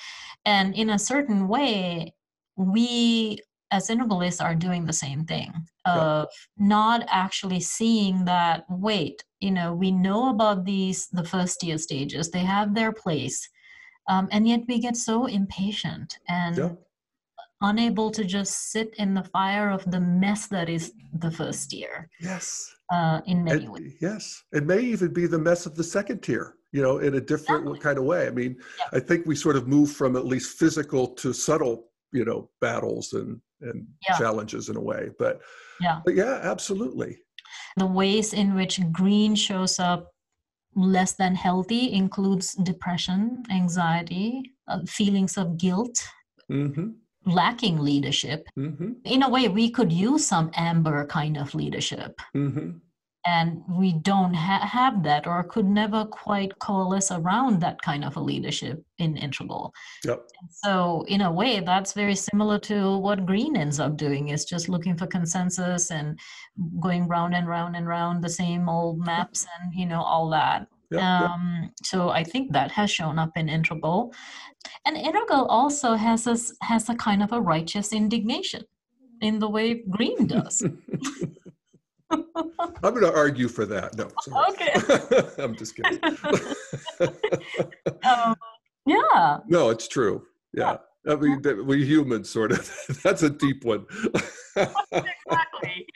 [0.45, 2.15] and in a certain way
[2.57, 3.39] we
[3.75, 5.51] as integralists are doing the same thing
[5.85, 6.67] of yeah.
[6.67, 12.31] not actually seeing that wait you know we know about these the first tier stages
[12.31, 13.39] they have their place
[14.09, 16.73] um, and yet we get so impatient and yeah.
[17.63, 20.93] unable to just sit in the fire of the mess that is
[21.25, 23.95] the first tier yes uh, in many ways.
[24.01, 27.21] Yes, it may even be the mess of the second tier, you know, in a
[27.21, 27.81] different exactly.
[27.81, 28.27] kind of way.
[28.27, 28.99] I mean, yeah.
[28.99, 33.13] I think we sort of move from at least physical to subtle, you know, battles
[33.15, 34.19] and and yeah.
[34.19, 35.11] challenges in a way.
[35.19, 35.41] But
[35.81, 37.19] yeah, but yeah, absolutely.
[37.77, 40.13] The ways in which green shows up
[40.75, 46.07] less than healthy includes depression, anxiety, uh, feelings of guilt.
[46.51, 46.91] Mm-hmm
[47.27, 48.47] lacking leadership.
[48.59, 48.93] Mm-hmm.
[49.07, 52.21] In a way, we could use some amber kind of leadership.
[52.37, 52.77] Mm-hmm
[53.27, 58.17] and we don't ha- have that or could never quite coalesce around that kind of
[58.17, 59.73] a leadership in integral.
[60.05, 60.29] Yep.
[60.51, 64.69] so in a way that's very similar to what green ends up doing is just
[64.69, 66.19] looking for consensus and
[66.81, 70.69] going round and round and round the same old maps and you know all that.
[70.91, 71.71] Yep, um, yep.
[71.83, 74.13] so i think that has shown up in integral.
[74.87, 78.65] And integral also has has a kind of a righteous indignation
[79.21, 80.63] in the way green does
[82.15, 83.97] I'm going to argue for that.
[83.97, 84.09] No,
[84.51, 84.73] okay.
[85.43, 85.99] I'm just kidding.
[88.05, 88.35] um,
[88.87, 89.39] yeah.
[89.47, 90.23] No, it's true.
[90.53, 90.79] Yeah.
[91.07, 92.71] I mean, we humans sort of,
[93.03, 93.85] that's a deep one.
[94.57, 95.87] exactly.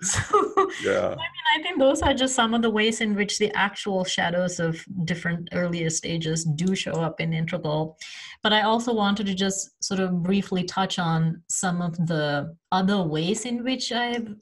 [0.00, 1.06] So, yeah.
[1.06, 4.04] I mean, I think those are just some of the ways in which the actual
[4.04, 7.98] shadows of different earlier stages do show up in integral.
[8.42, 13.02] But I also wanted to just sort of briefly touch on some of the other
[13.02, 14.34] ways in which I've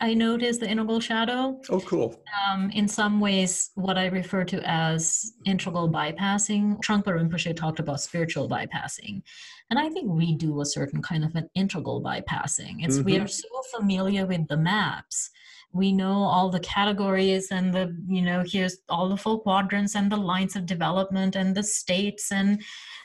[0.00, 1.60] I notice the integral shadow.
[1.68, 2.22] Oh, cool.
[2.46, 6.78] Um, in some ways, what I refer to as integral bypassing.
[6.84, 9.22] Trungpa Rinpoche talked about spiritual bypassing.
[9.70, 12.84] And I think we do a certain kind of an integral bypassing.
[12.84, 13.04] It's mm-hmm.
[13.04, 15.30] we are so familiar with the maps.
[15.72, 20.10] We know all the categories and the, you know, here's all the full quadrants and
[20.10, 22.60] the lines of development and the states and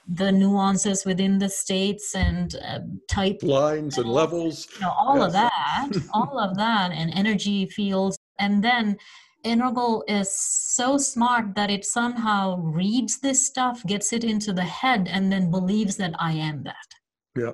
[0.08, 2.80] the nuances within the states and uh,
[3.10, 4.68] type lines and levels.
[4.76, 5.28] You know, all yes.
[5.28, 8.18] of that all of that and energy fields.
[8.40, 8.98] And then
[9.46, 15.08] integral is so smart that it somehow reads this stuff gets it into the head
[15.10, 16.90] and then believes that i am that.
[17.38, 17.52] Yeah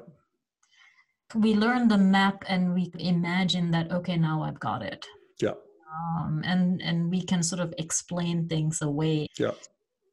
[1.36, 5.06] we learn the map and we imagine that okay now i've got it.
[5.42, 5.54] Yeah
[5.92, 9.28] um, and and we can sort of explain things away.
[9.38, 9.52] Yeah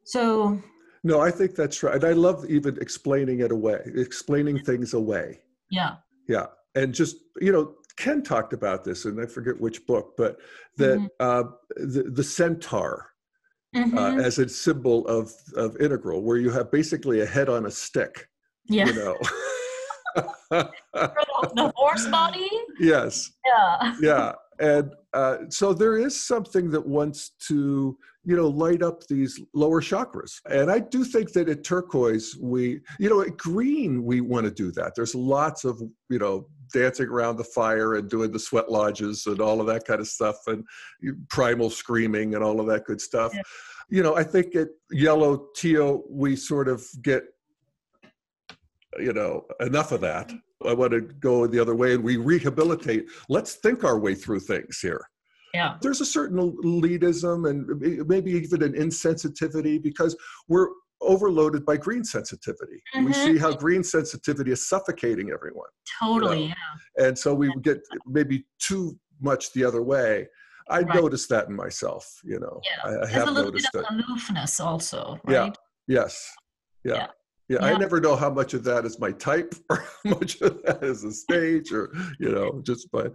[0.04, 0.60] so
[1.08, 1.94] no, I think that's right.
[1.94, 5.40] And I love even explaining it away, explaining things away.
[5.70, 5.94] Yeah.
[6.28, 6.46] Yeah.
[6.74, 10.36] And just, you know, Ken talked about this, and I forget which book, but
[10.76, 11.06] that mm-hmm.
[11.18, 11.44] uh,
[11.76, 13.06] the, the centaur
[13.74, 13.96] uh, mm-hmm.
[13.96, 17.70] uh, as a symbol of, of integral, where you have basically a head on a
[17.70, 18.28] stick.
[18.66, 18.88] Yeah.
[18.88, 19.16] You know.
[20.50, 22.50] the horse body?
[22.78, 23.32] Yes.
[23.46, 23.94] Yeah.
[24.02, 24.32] Yeah.
[24.60, 27.96] And uh, so there is something that wants to
[28.28, 30.32] you know light up these lower chakras.
[30.50, 34.50] And i do think that at turquoise we you know at green we want to
[34.50, 34.92] do that.
[34.94, 39.40] There's lots of you know dancing around the fire and doing the sweat lodges and
[39.40, 40.62] all of that kind of stuff and
[41.30, 43.32] primal screaming and all of that good stuff.
[43.34, 43.40] Yeah.
[43.88, 47.22] you know i think at yellow teal we sort of get
[48.98, 50.30] you know enough of that.
[50.66, 53.06] I want to go the other way and we rehabilitate.
[53.28, 55.02] Let's think our way through things here
[55.58, 55.76] yeah.
[55.82, 60.68] There's a certain elitism and maybe even an insensitivity because we're
[61.00, 62.80] overloaded by green sensitivity.
[62.94, 63.06] Mm-hmm.
[63.06, 65.70] We see how green sensitivity is suffocating everyone.
[66.00, 66.54] Totally, you know?
[66.98, 67.06] yeah.
[67.06, 70.28] And so we get maybe too much the other way.
[70.70, 70.94] I right.
[70.94, 72.60] noticed that in myself, you know.
[72.64, 72.90] Yeah.
[72.90, 73.90] I, I have noticed that.
[73.90, 75.34] aloofness also, right?
[75.34, 75.50] Yeah.
[75.88, 76.32] Yes.
[76.84, 76.94] yeah.
[76.94, 77.06] yeah.
[77.48, 80.40] Yeah, yeah, I never know how much of that is my type or how much
[80.42, 83.06] of that is a stage or, you know, just by.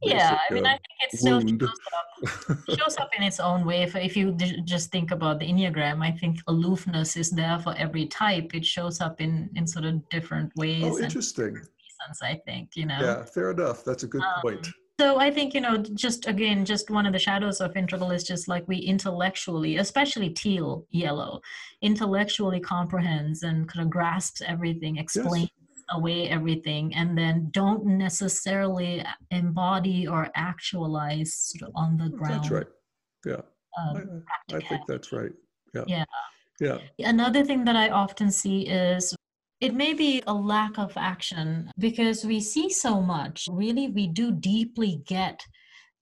[0.00, 3.40] Yeah, basic, I mean, uh, I think it still shows up, shows up, in its
[3.40, 3.82] own way.
[3.82, 4.32] If, if you
[4.64, 8.54] just think about the Enneagram, I think aloofness is there for every type.
[8.54, 10.84] It shows up in, in sort of different ways.
[10.84, 11.54] Oh, interesting.
[11.54, 12.98] Reasons, I think, you know.
[13.00, 13.84] Yeah, fair enough.
[13.84, 14.68] That's a good um, point
[15.00, 18.22] so i think you know just again just one of the shadows of integral is
[18.22, 21.40] just like we intellectually especially teal yellow
[21.80, 25.84] intellectually comprehends and kind of grasps everything explains yes.
[25.92, 32.66] away everything and then don't necessarily embody or actualize on the ground that's right.
[33.24, 33.42] yeah.
[33.80, 34.22] um,
[34.52, 35.32] I, I think that's right.
[35.74, 35.84] Yeah.
[35.86, 36.04] Yeah.
[36.60, 36.78] Yeah.
[37.08, 39.14] Another thing that i often see is
[39.60, 43.46] it may be a lack of action because we see so much.
[43.50, 45.44] Really, we do deeply get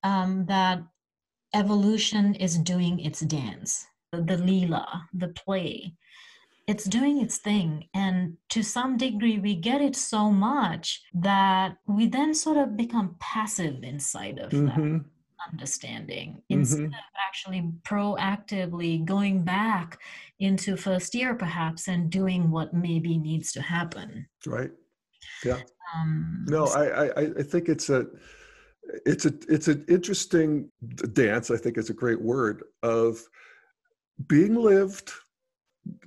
[0.05, 0.83] um, that
[1.55, 5.95] evolution is doing its dance, the, Leela, the play.
[6.69, 7.89] It's doing its thing.
[7.95, 13.17] And to some degree, we get it so much that we then sort of become
[13.19, 14.99] passive inside of mm-hmm.
[14.99, 15.05] that
[15.53, 16.61] understanding mm-hmm.
[16.61, 16.93] instead of
[17.27, 19.99] actually proactively going back
[20.39, 24.27] into first tier perhaps and doing what maybe needs to happen.
[24.47, 24.71] Right.
[25.45, 25.61] Yeah.
[25.95, 28.07] Um, no I, I i think it's a
[29.07, 30.71] it's a it's an interesting
[31.13, 33.19] dance i think is a great word of
[34.27, 35.13] being lived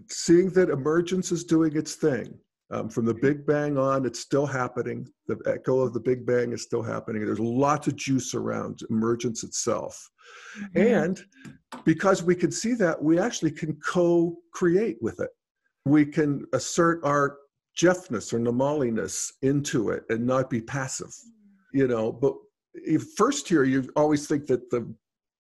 [0.08, 2.38] seeing that emergence is doing its thing
[2.72, 5.08] um, from the Big Bang on, it's still happening.
[5.28, 7.26] The echo of the Big Bang is still happening.
[7.26, 10.10] There's lots of juice around emergence itself.
[10.58, 10.96] Mm-hmm.
[10.96, 11.24] And
[11.84, 15.30] because we can see that, we actually can co create with it.
[15.86, 17.38] We can assert our
[17.78, 21.14] Jeffness or Nomaliness into it and not be passive,
[21.74, 22.12] you know.
[22.12, 22.36] But
[22.74, 24.94] if first tier, you always think that the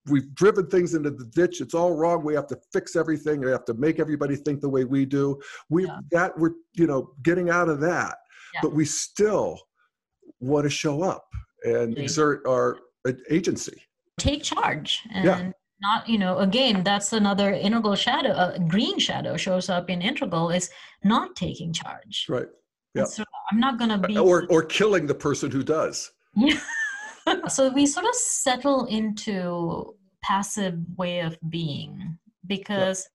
[0.07, 1.61] we've driven things into the ditch.
[1.61, 2.23] It's all wrong.
[2.23, 3.41] We have to fix everything.
[3.41, 5.39] We have to make everybody think the way we do.
[5.69, 5.99] We yeah.
[6.11, 8.15] that we're you know getting out of that,
[8.53, 8.59] yeah.
[8.63, 9.59] but we still
[10.39, 11.27] want to show up
[11.63, 12.79] and exert our
[13.29, 13.81] agency.
[14.17, 15.51] Take charge and yeah.
[15.81, 18.31] not you know again that's another integral shadow.
[18.31, 20.69] A uh, green shadow shows up in integral is
[21.03, 22.25] not taking charge.
[22.27, 22.47] Right.
[22.93, 23.05] Yeah.
[23.05, 26.11] So I'm not going to be or or killing the person who does.
[27.27, 27.47] Yeah.
[27.47, 32.17] so we sort of settle into passive way of being
[32.47, 33.07] because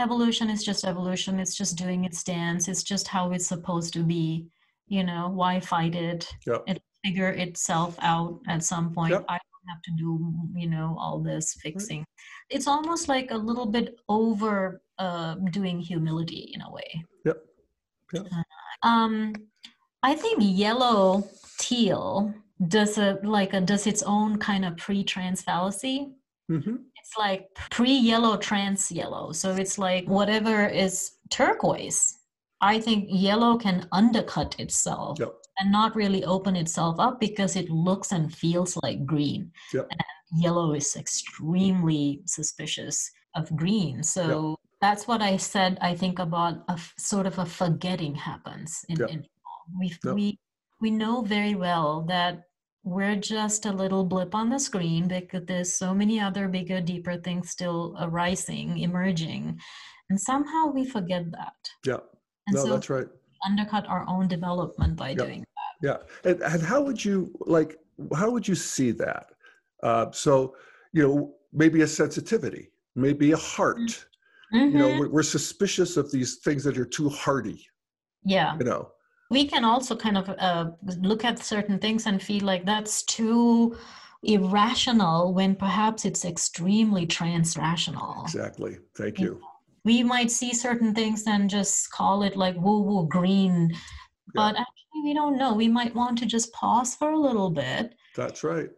[0.00, 4.00] evolution is just evolution it's just doing its dance it's just how it's supposed to
[4.00, 4.46] be
[4.88, 6.62] you know why fight it yep.
[6.66, 11.20] it figure itself out at some point i don't have to do you know all
[11.20, 12.06] this fixing right.
[12.50, 17.36] it's almost like a little bit over uh, doing humility in a way yep,
[18.12, 18.26] yep.
[18.32, 19.32] Uh, um
[20.02, 21.28] i think yellow
[21.58, 22.34] teal
[22.68, 26.12] does a like a does its own kind of pre-trans fallacy
[26.50, 26.76] mm-hmm.
[26.96, 32.18] it's like pre-yellow trans yellow so it's like whatever is turquoise
[32.60, 35.32] i think yellow can undercut itself yep.
[35.58, 39.86] and not really open itself up because it looks and feels like green yep.
[39.90, 40.00] and
[40.40, 44.58] yellow is extremely suspicious of green so yep.
[44.80, 49.24] that's what i said i think about a sort of a forgetting happens in, in
[49.78, 50.38] we we
[50.80, 52.44] we know very well that
[52.84, 57.16] we're just a little blip on the screen because there's so many other bigger deeper
[57.16, 59.58] things still arising emerging.
[60.10, 61.54] And somehow we forget that.
[61.86, 62.00] Yeah.
[62.46, 63.06] And no so that's right.
[63.46, 65.16] undercut our own development by yeah.
[65.16, 66.04] doing that.
[66.24, 66.30] Yeah.
[66.30, 67.78] And, and how would you like
[68.14, 69.30] how would you see that?
[69.82, 70.54] Uh, so
[70.92, 73.78] you know maybe a sensitivity maybe a heart.
[74.52, 74.56] Mm-hmm.
[74.56, 75.00] you know mm-hmm.
[75.00, 77.66] we're, we're suspicious of these things that are too hardy.
[78.26, 78.58] Yeah.
[78.58, 78.90] You know
[79.34, 80.70] we can also kind of uh,
[81.00, 83.76] look at certain things and feel like that's too
[84.22, 88.22] irrational when perhaps it's extremely transrational.
[88.22, 88.78] Exactly.
[88.96, 89.40] Thank you.
[89.84, 93.76] We might see certain things and just call it like woo woo green, yeah.
[94.34, 95.52] but actually we don't know.
[95.52, 97.94] We might want to just pause for a little bit.
[98.14, 98.70] That's right.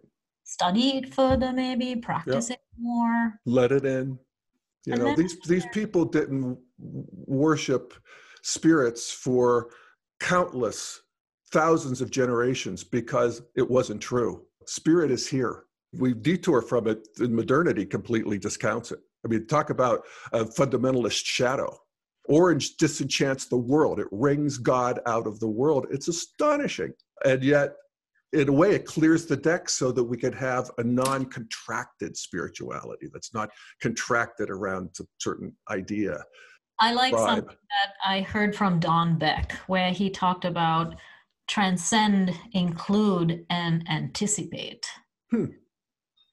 [0.44, 3.34] Study it further, maybe practice it more.
[3.44, 4.18] Let it in.
[4.86, 7.94] You and know, these these people didn't worship
[8.42, 9.70] spirits for
[10.20, 11.02] countless
[11.52, 14.42] thousands of generations because it wasn't true.
[14.66, 15.64] Spirit is here.
[15.92, 18.98] We detour from it, and modernity completely discounts it.
[19.24, 21.78] I mean, talk about a fundamentalist shadow.
[22.28, 25.86] Orange disenchants the world, it wrings God out of the world.
[25.90, 26.92] It's astonishing.
[27.24, 27.74] And yet,
[28.32, 32.16] in a way, it clears the deck so that we can have a non contracted
[32.16, 33.50] spirituality that's not
[33.80, 36.22] contracted around a certain idea.
[36.78, 40.96] I like something that I heard from Don Beck, where he talked about
[41.46, 44.86] transcend, include, and anticipate.
[45.30, 45.46] Hmm.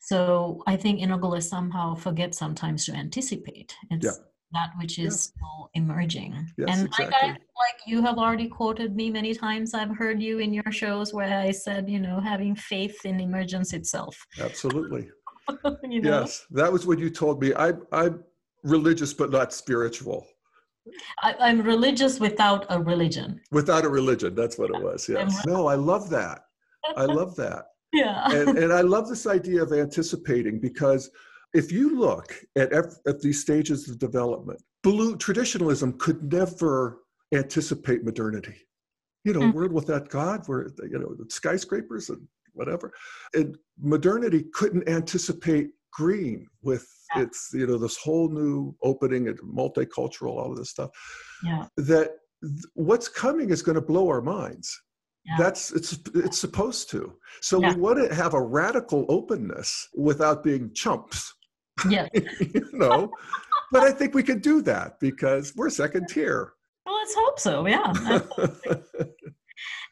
[0.01, 3.73] So I think integralists somehow forget sometimes to anticipate.
[3.89, 4.11] It's yeah.
[4.51, 5.37] that which is yeah.
[5.37, 6.49] still emerging.
[6.57, 7.05] Yes, and exactly.
[7.05, 9.73] like, I, like you have already quoted me many times.
[9.73, 13.71] I've heard you in your shows where I said, you know, having faith in emergence
[13.71, 14.27] itself.
[14.41, 15.09] Absolutely.
[15.83, 16.19] you know?
[16.19, 17.53] Yes, that was what you told me.
[17.53, 18.23] I, I'm
[18.63, 20.27] religious, but not spiritual.
[21.21, 23.39] I, am religious without a religion.
[23.51, 25.07] Without a religion, that's what it was.
[25.07, 25.45] Yes.
[25.45, 26.45] No, I love that.
[26.97, 27.65] I love that.
[27.93, 28.29] yeah.
[28.31, 31.09] and, and I love this idea of anticipating because
[31.53, 37.03] if you look at, at these stages of development, blue traditionalism could never
[37.33, 38.55] anticipate modernity.
[39.23, 39.57] You know, mm-hmm.
[39.57, 42.91] world without God, where you know skyscrapers and whatever,
[43.33, 46.85] and modernity couldn't anticipate green with
[47.15, 47.23] yeah.
[47.23, 50.89] it's you know this whole new opening and multicultural all of this stuff
[51.43, 51.65] yeah.
[51.77, 52.11] that
[52.41, 54.81] th- what's coming is going to blow our minds
[55.25, 55.35] yeah.
[55.37, 57.73] that's it's it's supposed to so yeah.
[57.73, 61.33] we want to have a radical openness without being chumps
[61.89, 63.11] yeah you know
[63.71, 66.53] but i think we could do that because we're second tier
[66.85, 67.93] well let's hope so yeah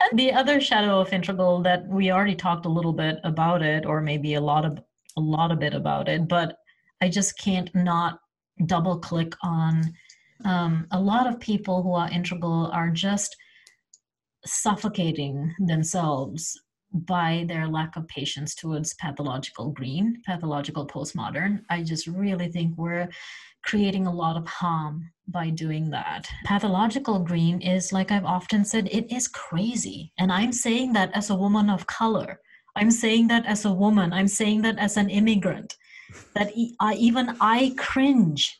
[0.09, 3.85] And the other shadow of integral that we already talked a little bit about it
[3.85, 4.79] or maybe a lot of
[5.17, 6.57] a lot of it about it but
[7.01, 8.19] I just can't not
[8.65, 9.93] double click on
[10.45, 13.35] um, a lot of people who are integral are just
[14.45, 16.59] suffocating themselves
[16.93, 21.61] by their lack of patience towards pathological green, pathological postmodern.
[21.69, 23.07] I just really think we're
[23.63, 26.27] creating a lot of harm by doing that.
[26.45, 30.11] Pathological green is, like I've often said, it is crazy.
[30.19, 32.41] And I'm saying that as a woman of color.
[32.75, 34.11] I'm saying that as a woman.
[34.11, 35.77] I'm saying that as an immigrant
[36.35, 38.59] that I, even I cringe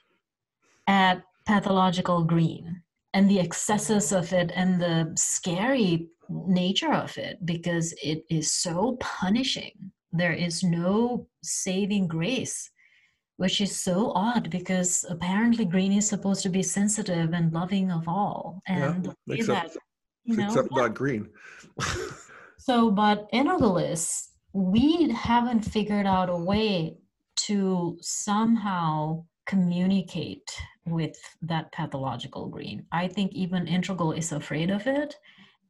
[0.88, 2.82] at pathological green.
[3.14, 8.98] and the excesses of it and the scary nature of it because it is so
[9.00, 9.74] punishing.
[10.14, 12.70] There is no saving grace,
[13.38, 18.08] which is so odd because apparently green is supposed to be sensitive and loving of
[18.08, 18.62] all.
[18.68, 19.82] And yeah, except, that,
[20.24, 21.30] you know, except not green.
[22.58, 26.98] so, but in all integralists, we haven't figured out a way
[27.52, 30.50] to somehow communicate
[30.86, 32.86] with that pathological green.
[32.92, 35.16] I think even Integral is afraid of it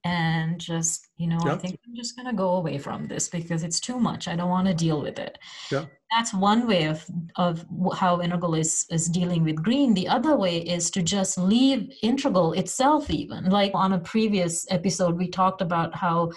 [0.03, 1.53] and just you know yeah.
[1.53, 4.27] i think i'm just going to go away from this because it's too much.
[4.27, 5.37] I don't want to deal with it.
[5.71, 5.85] Yeah.
[6.11, 7.05] That's one way of
[7.35, 7.65] of
[7.95, 9.93] how integral is is dealing with green.
[9.93, 13.45] The other way is to just leave integral itself even.
[13.45, 16.31] Like on a previous episode we talked about how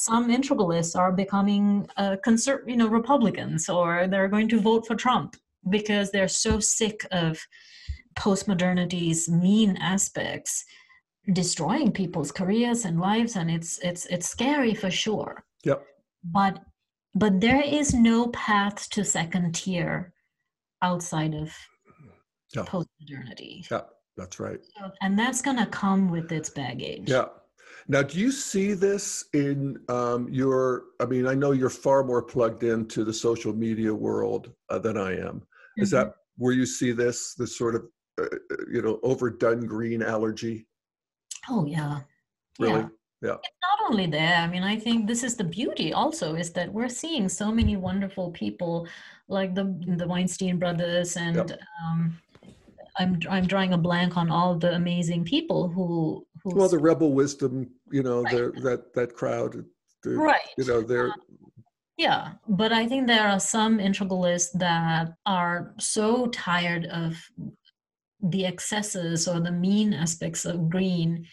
[0.00, 2.16] some integralists are becoming uh,
[2.66, 5.34] you know republicans or they're going to vote for trump
[5.68, 7.36] because they're so sick of
[8.16, 10.64] postmodernity's mean aspects
[11.32, 15.44] destroying people's careers and lives and it's it's it's scary for sure.
[15.64, 15.84] Yep.
[16.24, 16.60] But
[17.14, 20.12] but there is no path to second tier
[20.80, 21.52] outside of
[22.54, 22.62] yeah.
[22.62, 23.64] post-modernity.
[23.70, 23.82] Yeah
[24.16, 24.58] that's right.
[24.76, 27.08] So, and that's going to come with its baggage.
[27.08, 27.26] Yeah
[27.88, 32.22] now do you see this in um, your i mean i know you're far more
[32.22, 35.42] plugged into the social media world uh, than i am
[35.76, 36.06] is mm-hmm.
[36.06, 37.82] that where you see this this sort of
[38.20, 40.66] uh, uh you know overdone green allergy
[41.48, 42.00] Oh yeah.
[42.58, 42.80] Really?
[42.80, 42.88] Yeah.
[43.22, 43.34] yeah.
[43.34, 44.36] It's not only there.
[44.36, 47.76] I mean, I think this is the beauty also is that we're seeing so many
[47.76, 48.86] wonderful people
[49.28, 49.64] like the
[49.96, 51.60] the Weinstein brothers and yep.
[51.84, 52.18] um,
[52.98, 57.12] I'm I'm drawing a blank on all the amazing people who who well the rebel
[57.12, 58.52] wisdom you know right.
[58.62, 59.64] that that crowd
[60.04, 61.14] right you know they're uh,
[61.98, 67.16] yeah, but I think there are some integralists that are so tired of
[68.22, 71.26] the excesses or the mean aspects of green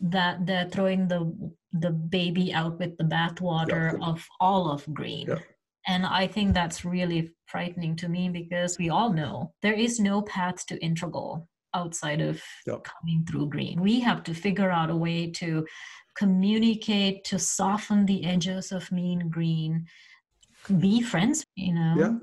[0.00, 4.06] that they're throwing the the baby out with the bathwater yeah.
[4.06, 5.38] of all of green yeah.
[5.86, 10.22] And i think that's really frightening to me because we all know there is no
[10.22, 12.76] path to integral outside of yeah.
[12.82, 13.80] coming through green.
[13.82, 15.66] We have to figure out a way to
[16.16, 19.86] communicate to soften the edges of mean green
[20.78, 21.94] be friends you know?
[21.98, 22.14] Yeah.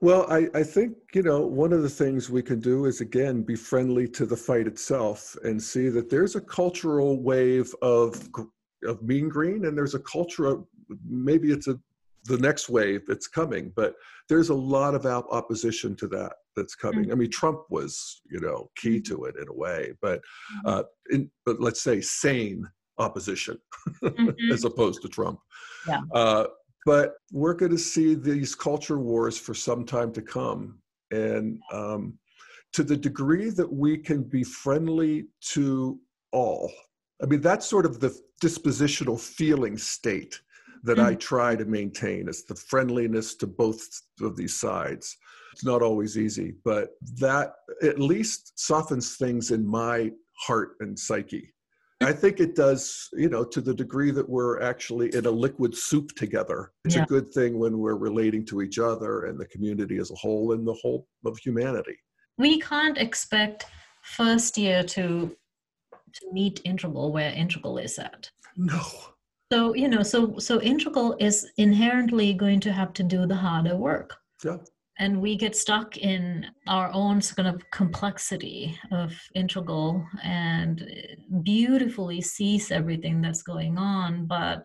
[0.00, 3.42] Well, I, I think, you know, one of the things we can do is, again,
[3.42, 8.28] be friendly to the fight itself and see that there's a cultural wave of,
[8.84, 10.66] of mean green and there's a culture of,
[11.08, 11.78] maybe it's a,
[12.24, 13.94] the next wave that's coming, but
[14.28, 17.04] there's a lot of opposition to that that's coming.
[17.04, 17.12] Mm-hmm.
[17.12, 19.14] I mean, Trump was, you know, key mm-hmm.
[19.14, 20.68] to it in a way, but, mm-hmm.
[20.68, 22.66] uh, in, but let's say sane
[22.98, 23.58] opposition
[24.02, 24.52] mm-hmm.
[24.52, 25.38] as opposed to Trump.
[25.86, 26.00] Yeah.
[26.14, 26.46] Uh,
[26.86, 30.78] but we're going to see these culture wars for some time to come.
[31.10, 32.18] And um,
[32.74, 35.98] to the degree that we can be friendly to
[36.32, 36.70] all,
[37.22, 40.40] I mean, that's sort of the dispositional feeling state
[40.84, 41.06] that mm-hmm.
[41.06, 43.84] I try to maintain is the friendliness to both
[44.20, 45.16] of these sides.
[45.52, 51.54] It's not always easy, but that at least softens things in my heart and psyche.
[52.02, 55.76] I think it does, you know, to the degree that we're actually in a liquid
[55.76, 56.72] soup together.
[56.84, 57.04] It's yeah.
[57.04, 60.52] a good thing when we're relating to each other and the community as a whole
[60.52, 61.96] and the whole of humanity.
[62.36, 63.66] We can't expect
[64.02, 65.34] first tier to
[66.14, 68.30] to meet integral where integral is at.
[68.56, 68.80] No.
[69.54, 73.76] So, you know, so so integral is inherently going to have to do the harder
[73.76, 74.16] work.
[74.44, 74.56] Yeah
[74.98, 80.88] and we get stuck in our own kind of complexity of integral and
[81.42, 84.64] beautifully sees everything that's going on but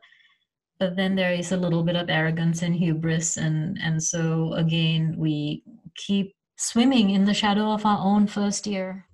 [0.79, 5.15] but then there is a little bit of arrogance and hubris and and so again
[5.17, 5.63] we
[5.95, 9.05] keep swimming in the shadow of our own first tier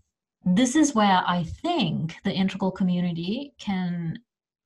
[0.45, 4.17] this is where i think the integral community can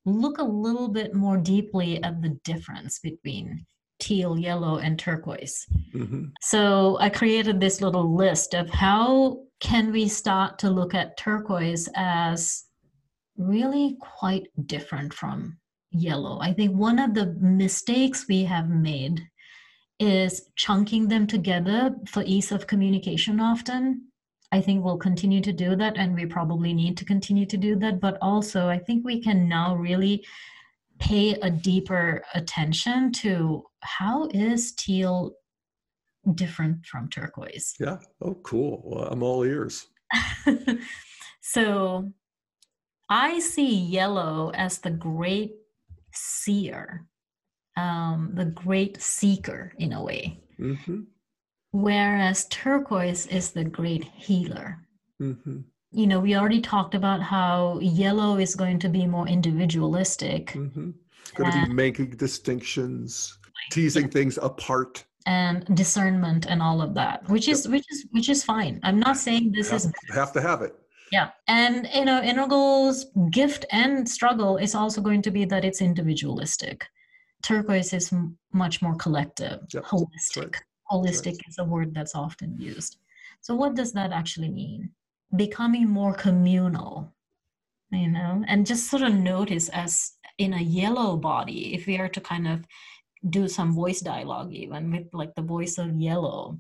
[0.09, 3.65] look a little bit more deeply at the difference between
[3.99, 5.67] teal, yellow, and turquoise.
[5.93, 6.25] Mm-hmm.
[6.41, 11.89] So I created this little list of how can we start to look at turquoise
[11.95, 12.65] as
[13.37, 15.57] really quite different from
[15.91, 16.39] yellow.
[16.41, 19.27] I think one of the mistakes we have made
[19.99, 24.08] is chunking them together for ease of communication often.
[24.51, 27.75] I think we'll continue to do that, and we probably need to continue to do
[27.77, 27.99] that.
[27.99, 30.25] But also, I think we can now really
[30.99, 35.35] pay a deeper attention to how is teal
[36.35, 37.75] different from turquoise?
[37.79, 37.97] Yeah.
[38.21, 38.81] Oh, cool.
[38.83, 39.87] Well, I'm all ears.
[41.41, 42.11] so
[43.09, 45.53] I see yellow as the great
[46.13, 47.05] seer,
[47.77, 50.39] um, the great seeker in a way.
[50.59, 51.01] Mm-hmm.
[51.71, 54.85] Whereas turquoise is the great healer.
[55.21, 55.59] Mm-hmm.
[55.91, 60.51] you know, we already talked about how yellow is going to be more individualistic.
[60.51, 60.91] Mm-hmm.
[61.35, 63.37] Going to be making distinctions,
[63.69, 64.11] teasing yeah.
[64.11, 68.79] things apart and discernment and all of that which is which is which is fine
[68.83, 70.73] i'm not saying this have, is have to have it
[71.11, 75.81] yeah and you know integral's gift and struggle is also going to be that it's
[75.81, 76.85] individualistic
[77.43, 79.83] turquoise is m- much more collective yep.
[79.83, 80.63] holistic right.
[80.91, 82.97] Holistic is a word that's often used.
[83.41, 84.91] So what does that actually mean?
[85.35, 87.13] Becoming more communal
[87.91, 92.09] you know and just sort of notice as in a yellow body if we are
[92.09, 92.65] to kind of
[93.29, 96.59] do some voice dialogue even with like the voice of yellow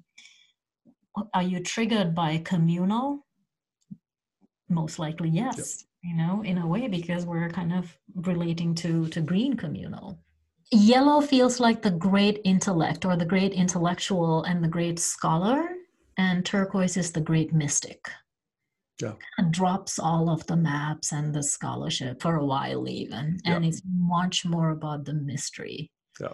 [1.33, 3.25] are you triggered by communal?
[4.69, 6.11] Most likely yes yep.
[6.11, 10.19] you know in a way because we're kind of relating to to green communal
[10.71, 15.69] yellow feels like the great intellect or the great intellectual and the great scholar
[16.17, 18.09] and turquoise is the great mystic
[19.01, 19.13] yeah.
[19.51, 23.69] Drops all of the maps and the scholarship for a while even and yeah.
[23.69, 25.89] it's much more about the mystery
[26.19, 26.33] yeah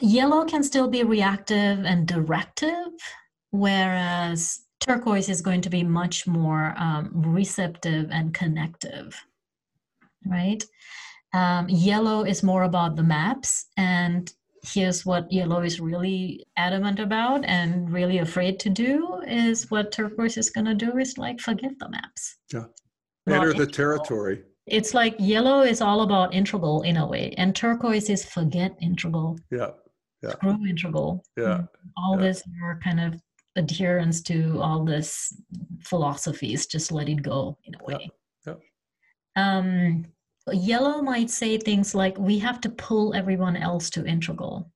[0.00, 2.92] yellow can still be reactive and directive,
[3.50, 9.20] whereas turquoise is going to be much more um, receptive and connective,
[10.26, 10.64] right?
[11.32, 14.32] Um, yellow is more about the maps, and
[14.64, 20.36] here's what yellow is really adamant about and really afraid to do is what turquoise
[20.36, 22.36] is going to do is like forget the maps.
[22.52, 22.64] Yeah.
[23.28, 24.42] Enter the territory.
[24.66, 29.38] It's like yellow is all about integral in a way, and turquoise is forget integral.
[29.50, 29.70] Yeah.
[30.22, 30.30] Yeah.
[30.30, 31.24] Screw integral.
[31.36, 31.62] Yeah.
[31.96, 32.26] All yeah.
[32.26, 33.20] this your kind of
[33.56, 35.32] adherence to all this
[35.84, 38.10] philosophies, just let it go in a way.
[38.46, 38.54] Yeah.
[39.36, 39.56] yeah.
[39.56, 40.04] Um,
[40.52, 44.70] yellow might say things like, we have to pull everyone else to integral.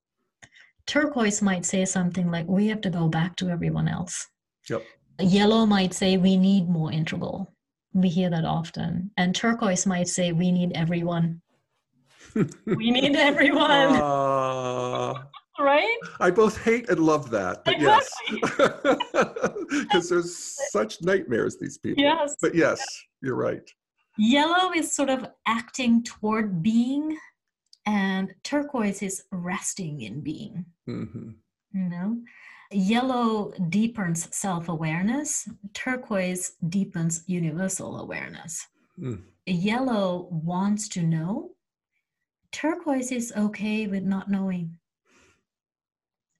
[0.86, 4.28] Turquoise might say something like, we have to go back to everyone else.
[4.70, 4.82] Yep.
[5.20, 7.52] Yellow might say, we need more integral
[7.96, 9.10] we hear that often.
[9.16, 11.40] And turquoise might say, we need everyone.
[12.66, 13.96] we need everyone.
[13.96, 15.14] Uh,
[15.58, 15.98] right?
[16.20, 18.42] I both hate and love that, but exactly.
[18.58, 19.84] yes.
[19.84, 22.02] Because there's such nightmares, these people.
[22.02, 22.36] Yes.
[22.40, 22.84] But yes,
[23.22, 23.68] you're right.
[24.18, 27.16] Yellow is sort of acting toward being,
[27.84, 30.64] and turquoise is resting in being.
[30.88, 31.30] Mm-hmm.
[31.72, 32.18] You know?
[32.72, 38.66] Yellow deepens self awareness, turquoise deepens universal awareness.
[38.98, 39.22] Mm.
[39.46, 41.50] Yellow wants to know,
[42.50, 44.78] turquoise is okay with not knowing.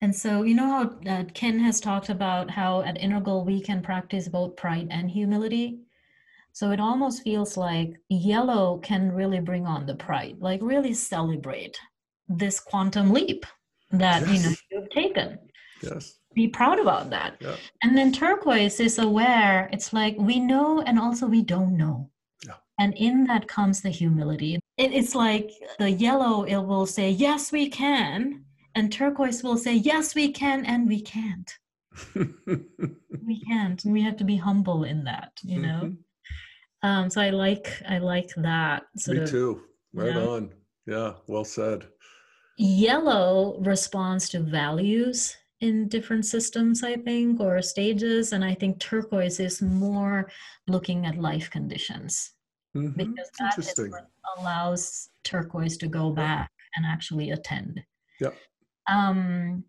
[0.01, 3.81] And so, you know how uh, Ken has talked about how at Integral we can
[3.81, 5.79] practice both pride and humility?
[6.57, 11.79] So it almost feels like yellow can really bring on the pride, like really celebrate
[12.29, 13.45] this quantum leap
[13.91, 14.31] that yes.
[14.33, 15.39] you know you've taken.
[15.83, 16.19] Yes.
[16.35, 17.37] Be proud about that.
[17.41, 17.57] Yeah.
[17.83, 19.69] And then turquoise is aware.
[19.71, 22.09] It's like we know and also we don't know.
[22.47, 22.55] Yeah.
[22.79, 24.59] And in that comes the humility.
[24.79, 28.47] It, it's like the yellow, it will say, yes, we can.
[28.75, 31.53] And turquoise will say, yes, we can, and we can't.
[32.15, 33.85] we can't.
[33.85, 35.81] And we have to be humble in that, you know?
[35.85, 36.01] Mm-hmm.
[36.83, 38.85] Um, so I like I like that.
[39.07, 39.63] Me of, too.
[39.95, 40.35] Right you know?
[40.35, 40.55] on.
[40.87, 41.87] Yeah, well said.
[42.59, 48.33] Yellow responds to values in different systems, I think, or stages.
[48.33, 50.31] And I think turquoise is more
[50.69, 52.33] looking at life conditions
[52.77, 52.97] mm-hmm.
[52.97, 54.09] because that is what
[54.39, 57.83] allows turquoise to go back and actually attend.
[58.21, 58.31] Yeah.
[58.89, 59.65] Um,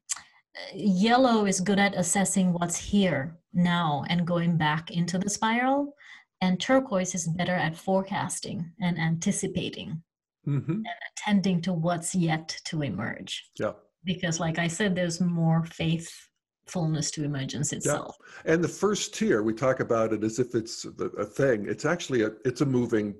[0.73, 5.93] yellow is good at assessing what's here now and going back into the spiral.
[6.41, 10.03] And turquoise is better at forecasting and anticipating
[10.47, 10.71] mm-hmm.
[10.71, 13.49] and attending to what's yet to emerge.
[13.59, 13.73] Yeah.
[14.03, 18.15] Because like i said there's more faithfulness to emergence itself.
[18.45, 18.53] Yeah.
[18.53, 21.65] and the first tier we talk about it as if it's a thing.
[21.67, 23.15] It's actually a it's a moving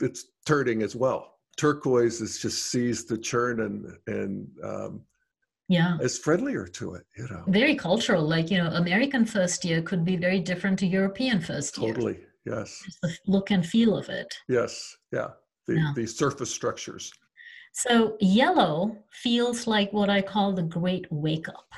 [0.00, 1.34] it's turning as well.
[1.58, 5.02] Turquoise is just sees the churn and and um,
[5.68, 5.98] yeah.
[6.00, 7.44] is friendlier to it you know.
[7.48, 8.22] Very cultural.
[8.22, 11.92] Like you know american first tier could be very different to european first tier.
[11.92, 15.28] Totally yes the look and feel of it yes yeah
[15.66, 15.92] the, yeah.
[15.94, 17.12] the surface structures
[17.72, 21.72] so yellow feels like what I call the great wake up.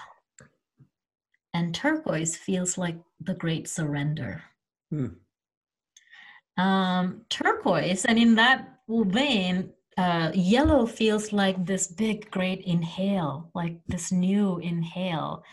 [1.54, 4.42] And turquoise feels like the great surrender.
[4.90, 5.08] Hmm.
[6.56, 13.78] Um, turquoise, and in that vein, uh, yellow feels like this big, great inhale, like
[13.86, 15.44] this new inhale.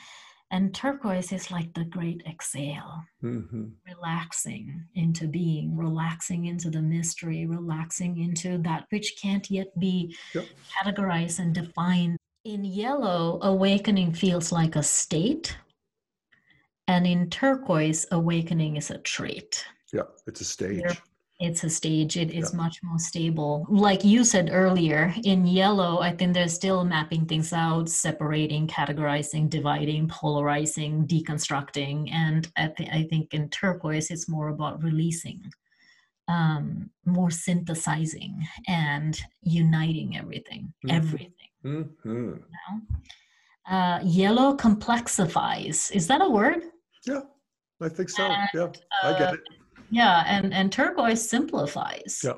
[0.51, 3.65] And turquoise is like the great exhale, mm-hmm.
[3.87, 10.45] relaxing into being, relaxing into the mystery, relaxing into that which can't yet be yep.
[10.73, 12.17] categorized and defined.
[12.45, 15.55] In yellow, awakening feels like a state,
[16.87, 19.65] and in turquoise, awakening is a trait.
[19.93, 20.81] Yeah, it's a stage.
[20.81, 20.97] They're,
[21.39, 22.17] it's a stage.
[22.17, 22.57] It is yeah.
[22.57, 23.65] much more stable.
[23.69, 29.49] Like you said earlier, in yellow, I think they're still mapping things out, separating, categorizing,
[29.49, 32.11] dividing, polarizing, deconstructing.
[32.11, 35.41] And I, th- I think in turquoise, it's more about releasing,
[36.27, 40.73] um, more synthesizing, and uniting everything.
[40.85, 40.95] Mm-hmm.
[40.95, 41.49] Everything.
[41.65, 42.09] Mm-hmm.
[42.09, 43.75] You know?
[43.75, 45.89] uh, yellow complexifies.
[45.91, 46.63] Is that a word?
[47.05, 47.21] Yeah,
[47.81, 48.23] I think so.
[48.23, 48.67] And, yeah,
[49.03, 49.39] I get uh, it
[49.89, 52.33] yeah and and turquoise simplifies yeah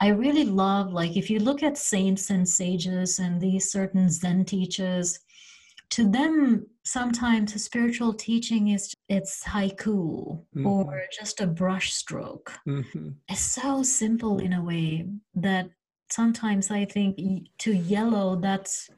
[0.00, 4.44] I really love, like, if you look at saints and sages and these certain Zen
[4.44, 5.18] teachers,
[5.90, 10.66] to them, sometimes spiritual teaching is it's haiku mm-hmm.
[10.66, 12.52] or just a brush stroke.
[12.66, 13.10] Mm-hmm.
[13.28, 15.68] It's so simple in a way that
[16.10, 17.18] sometimes I think
[17.58, 18.90] to yellow, that's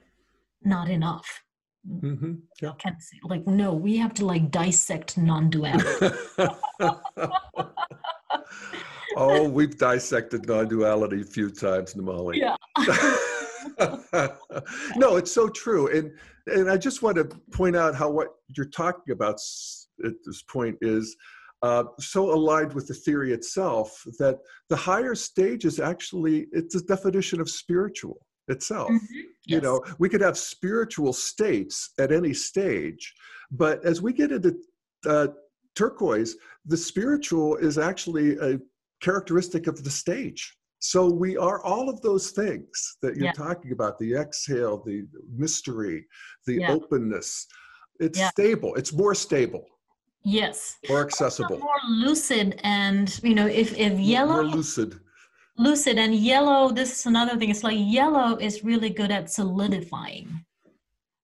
[0.63, 1.43] not enough.
[1.89, 2.35] Mm-hmm.
[2.61, 2.73] Yeah.
[2.79, 6.17] Can say, like, no, we have to like dissect non-duality.
[9.17, 12.37] oh, we've dissected non-duality a few times, Nomali.
[12.37, 12.57] Yeah.
[14.97, 16.13] no, it's so true, and
[16.47, 19.41] and I just want to point out how what you're talking about
[20.05, 21.17] at this point is
[21.63, 26.83] uh, so aligned with the theory itself that the higher stage is actually it's a
[26.83, 28.19] definition of spiritual
[28.49, 28.91] itself.
[28.91, 29.17] Mm-hmm.
[29.47, 29.57] Yes.
[29.57, 33.15] You know, we could have spiritual states at any stage,
[33.51, 34.57] but as we get into
[35.07, 35.29] uh,
[35.75, 38.59] turquoise, the spiritual is actually a
[39.01, 40.57] characteristic of the stage.
[40.79, 43.33] So we are all of those things that you're yeah.
[43.33, 46.07] talking about the exhale, the mystery,
[46.47, 46.73] the yeah.
[46.73, 47.47] openness.
[47.99, 48.31] It's yeah.
[48.31, 49.65] stable, it's more stable.
[50.23, 50.77] Yes.
[50.89, 51.59] More accessible.
[51.59, 54.99] More lucid and you know if if yellow more lucid
[55.59, 60.45] lucid and yellow this is another thing it's like yellow is really good at solidifying.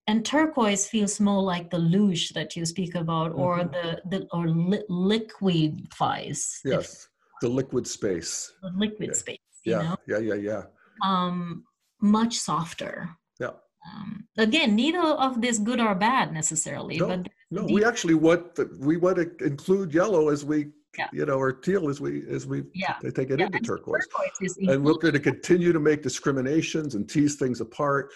[0.08, 3.72] And turquoise feels more like the luge that you speak about or mm-hmm.
[3.72, 7.08] the, the or li- liquidifies yes
[7.40, 8.52] the liquid space.
[8.62, 9.14] The liquid yeah.
[9.14, 10.62] space yeah yeah yeah yeah.
[11.02, 11.64] Um
[12.00, 13.10] much softer.
[13.38, 13.52] Yeah.
[13.86, 18.76] Um, again neither of this good or bad necessarily no, but no we actually the,
[18.80, 20.68] we want to include yellow as we
[20.98, 21.08] yeah.
[21.12, 22.94] you know, or teal as we as we yeah.
[23.14, 23.46] take it yeah.
[23.46, 24.06] into turquoise.
[24.08, 28.10] turquoise and we're going to continue to make discriminations and tease things apart.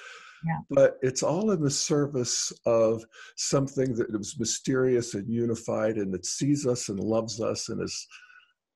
[0.47, 0.59] Yeah.
[0.71, 3.05] But it's all in the service of
[3.37, 8.07] something that is mysterious and unified and that sees us and loves us and is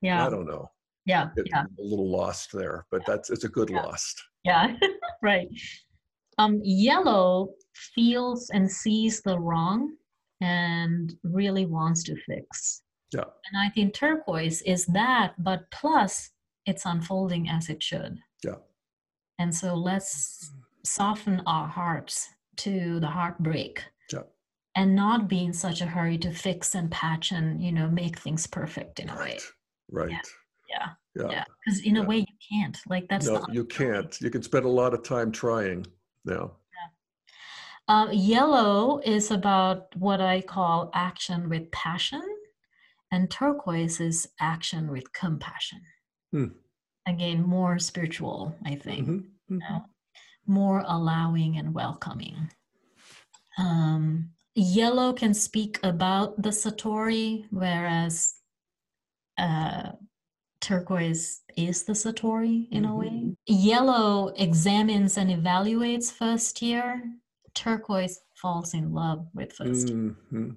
[0.00, 0.26] yeah.
[0.26, 0.70] I don't know.
[1.06, 1.28] Yeah.
[1.46, 1.62] yeah.
[1.62, 4.22] A little lost there, but that's it's a good lost.
[4.44, 4.74] Yeah.
[5.22, 5.48] right.
[6.38, 7.50] Um, yellow
[7.94, 9.94] feels and sees the wrong
[10.40, 12.82] and really wants to fix.
[13.12, 13.24] Yeah.
[13.24, 16.30] And I think turquoise is that, but plus
[16.66, 18.18] it's unfolding as it should.
[18.44, 18.56] Yeah.
[19.38, 20.52] And so let's
[20.84, 23.82] soften our hearts to the heartbreak.
[24.12, 24.20] Yeah.
[24.76, 28.18] And not be in such a hurry to fix and patch and, you know, make
[28.18, 29.34] things perfect in a right.
[29.34, 29.38] way.
[29.90, 30.10] Right.
[30.68, 30.90] Yeah.
[31.16, 31.30] Yeah.
[31.30, 31.44] Yeah.
[31.64, 32.02] Because in yeah.
[32.02, 32.78] a way you can't.
[32.88, 34.16] Like that's no, you can't.
[34.20, 35.86] You can spend a lot of time trying
[36.24, 36.52] now.
[37.88, 42.22] Uh, yellow is about what I call action with passion
[43.10, 45.80] and turquoise is action with compassion.
[46.32, 46.46] Hmm.
[47.06, 49.08] Again, more spiritual, I think.
[49.08, 49.54] Mm-hmm.
[49.54, 49.54] Mm-hmm.
[49.54, 49.84] You know?
[50.46, 52.50] More allowing and welcoming.
[53.58, 58.34] Um, yellow can speak about the Satori, whereas
[59.38, 59.92] uh,
[60.60, 62.92] turquoise is the Satori in mm-hmm.
[62.92, 63.06] a way.
[63.06, 63.30] Mm-hmm.
[63.46, 67.02] Yellow examines and evaluates first year.
[67.54, 70.50] Turquoise falls in love with 1st mm-hmm.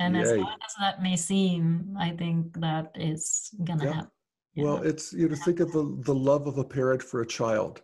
[0.00, 0.22] And Yay.
[0.22, 3.92] as hard as that may seem, I think that is gonna yeah.
[3.92, 4.10] happen.
[4.56, 7.82] Well, it's you know think of the the love of a parent for a child.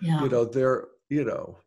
[0.00, 0.22] Yeah.
[0.22, 1.58] You know, they're you know,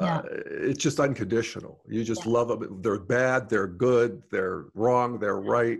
[0.00, 0.18] yeah.
[0.18, 1.82] Uh, it's just unconditional.
[1.88, 2.80] You just love them.
[2.82, 5.78] They're bad, they're good, they're wrong, they're right.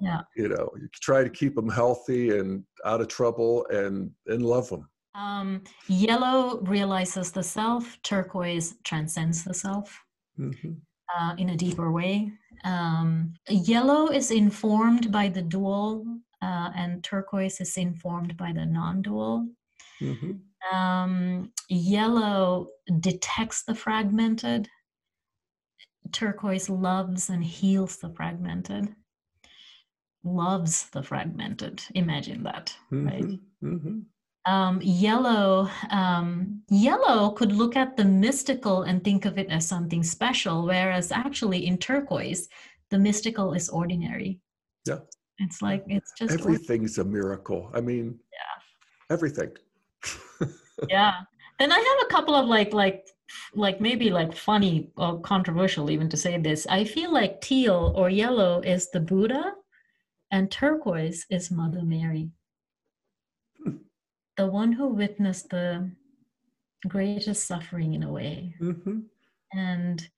[0.00, 0.20] Yeah.
[0.36, 4.68] You know, you try to keep them healthy and out of trouble and and love
[4.68, 4.88] them.
[5.14, 7.98] Um, yellow realizes the self.
[8.02, 10.00] Turquoise transcends the self.
[10.38, 10.72] Mm-hmm.
[11.18, 12.32] Uh, in a deeper way.
[12.64, 16.04] Um, yellow is informed by the dual,
[16.42, 19.48] uh, and turquoise is informed by the non dual.
[20.00, 20.76] Mm-hmm.
[20.76, 22.68] Um, yellow
[23.00, 24.68] detects the fragmented,
[26.12, 28.94] turquoise loves and heals the fragmented
[30.22, 33.06] loves the fragmented imagine that mm-hmm.
[33.06, 34.00] right mm-hmm
[34.46, 40.02] um, yellow um, yellow could look at the mystical and think of it as something
[40.02, 42.48] special whereas actually in turquoise
[42.90, 44.40] the mystical is ordinary.
[44.86, 45.00] Yeah.
[45.38, 47.70] It's like it's just everything's a miracle.
[47.74, 49.14] I mean yeah.
[49.14, 49.52] everything.
[50.88, 51.12] Yeah.
[51.58, 53.06] Then i have a couple of like like
[53.54, 56.66] like maybe like funny or controversial even to say this.
[56.68, 59.54] I feel like teal or yellow is the buddha
[60.30, 62.30] And turquoise is Mother Mary.
[64.40, 65.90] The one who witnessed the
[66.88, 69.00] greatest suffering in a way hmm
[69.52, 70.08] and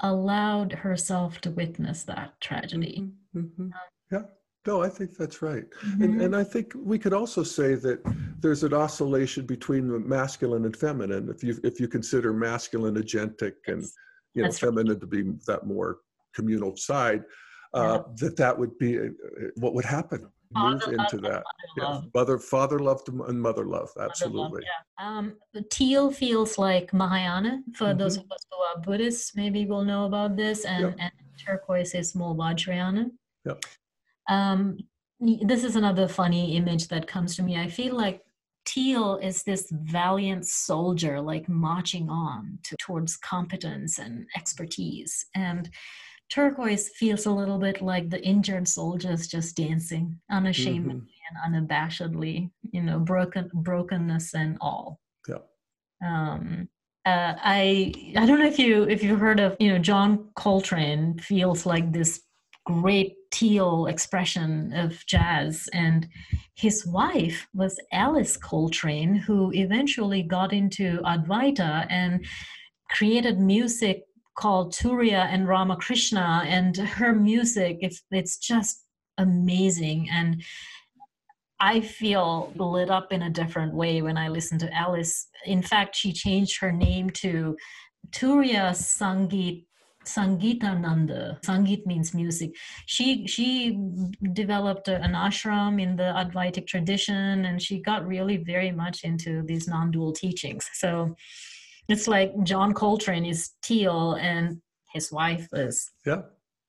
[0.00, 3.10] allowed herself to witness that tragedy.
[3.32, 3.70] hmm
[4.12, 4.22] Yeah.
[4.66, 5.64] No, I think that's right.
[5.82, 6.02] Mhm.
[6.04, 7.98] And, and I think we could also say that
[8.42, 11.28] there's an oscillation between the masculine and feminine.
[11.34, 13.94] If you if you consider masculine agentic and Yes,
[14.34, 14.68] you know that's right.
[14.68, 15.90] feminine to be that more
[16.36, 17.22] communal side,
[17.74, 19.08] uh, that that would be uh,
[19.62, 20.20] what would happen.
[20.54, 21.42] Move into that.
[21.44, 21.44] mother
[21.76, 22.00] Yeah.
[22.14, 23.90] Mother, father love to- and mother love.
[23.96, 24.62] Mother love, Absolutely.
[24.64, 25.06] yeah.
[25.06, 25.36] Um,
[25.70, 27.62] teal feels like Mahayana.
[27.74, 28.24] For those Mhm.
[28.24, 30.64] of us who are Buddhists, maybe will know about this.
[30.64, 33.10] And, and turquoise is more Vajrayana.
[33.44, 33.64] Yep.
[34.28, 34.78] Um,
[35.20, 37.56] this is another funny image that comes to me.
[37.60, 38.24] I feel like
[38.64, 45.26] teal is this valiant soldier, like marching on to, towards competence and expertise.
[45.34, 45.70] And
[46.30, 51.06] turquoise feels a little bit like the injured soldiers just dancing unashamedly Mhm.
[51.44, 55.00] and unabashedly, you know, broken brokenness and all.
[55.28, 55.38] Yeah.
[56.04, 56.68] Um,
[57.06, 61.18] uh, I I don't know if you if you've heard of you know John Coltrane
[61.18, 62.22] feels like this
[62.66, 66.06] great teal expression of jazz and
[66.54, 72.26] his wife was Alice Coltrane who eventually got into Advaita and
[72.90, 74.04] created music
[74.38, 78.84] called Turiya and Ramakrishna and her music it's just
[79.18, 80.42] amazing and
[81.60, 85.26] I feel lit up in a different way when I listen to Alice.
[85.44, 87.56] In fact, she changed her name to
[88.10, 91.38] Turiya Sangeet Nanda.
[91.42, 92.54] Sangeet means music.
[92.86, 93.78] She she
[94.32, 99.68] developed an ashram in the Advaitic tradition, and she got really very much into these
[99.68, 100.70] non-dual teachings.
[100.74, 101.16] So
[101.88, 104.60] it's like John Coltrane is teal, and
[104.92, 106.22] his wife is Yeah.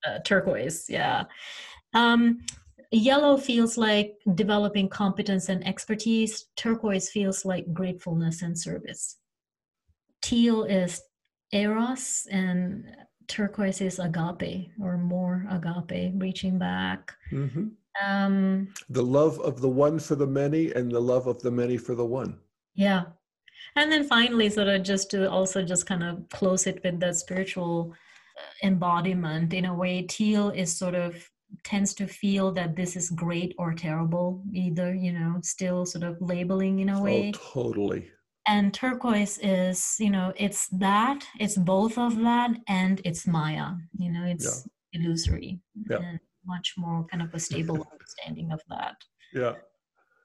[0.08, 0.86] uh, turquoise.
[0.90, 1.26] Yeah.
[1.94, 2.40] Um,
[2.92, 6.48] yellow feels like developing competence and expertise.
[6.56, 9.18] Turquoise feels like gratefulness and service.
[10.22, 11.02] Teal is
[11.52, 12.86] eros, and
[13.28, 17.14] turquoise is agape or more agape, reaching back.
[17.30, 17.70] hmm
[18.02, 21.78] Um, The love of the one for the many and the love of the many
[21.78, 22.40] for the one.
[22.76, 23.04] yeah.
[23.76, 27.16] And then finally, sort of just to also just kind of close it with that
[27.16, 27.94] spiritual
[28.64, 31.30] embodiment in a way, teal is sort of
[31.64, 36.18] tends to feel that this is great or terrible, either, you know, still sort of
[36.22, 37.32] labeling in a oh, way.
[37.36, 38.10] Oh, totally.
[38.48, 44.12] And turquoise is, you know, it's that, it's both of that, and it's Maya, you
[44.12, 45.60] know, it's illusory.
[45.90, 45.98] Yeah.
[45.98, 48.96] And much more kind of a stable understanding of that.
[49.34, 49.56] Yeah.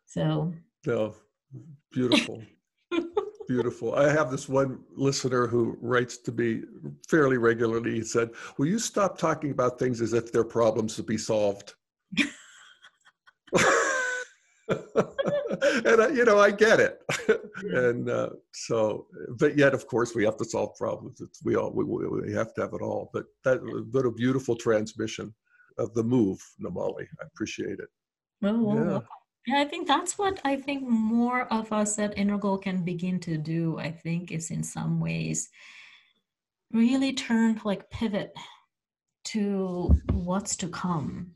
[0.07, 0.55] So,
[0.87, 1.17] No,
[1.93, 2.43] beautiful.
[3.49, 3.95] Beautiful.
[3.95, 6.63] I have this one listener who writes to me
[7.09, 7.95] fairly regularly.
[7.95, 11.75] He said, Will you stop talking about things as if they're problems to be solved?
[14.69, 17.03] and I, you know, I get it.
[17.63, 19.07] and uh, so,
[19.39, 21.21] but yet, of course, we have to solve problems.
[21.21, 23.11] It's, we all we, we have to have it all.
[23.13, 23.61] But that,
[23.93, 25.35] what a beautiful transmission
[25.79, 27.07] of the move, Nomali.
[27.21, 27.89] I appreciate it.
[28.41, 28.83] well, well, Yeah.
[28.85, 29.05] well.
[29.47, 33.37] Yeah, I think that's what I think more of us at Integral can begin to
[33.37, 33.79] do.
[33.79, 35.51] I think is in some ways
[36.73, 38.35] really turn like pivot
[39.25, 41.31] to what's to come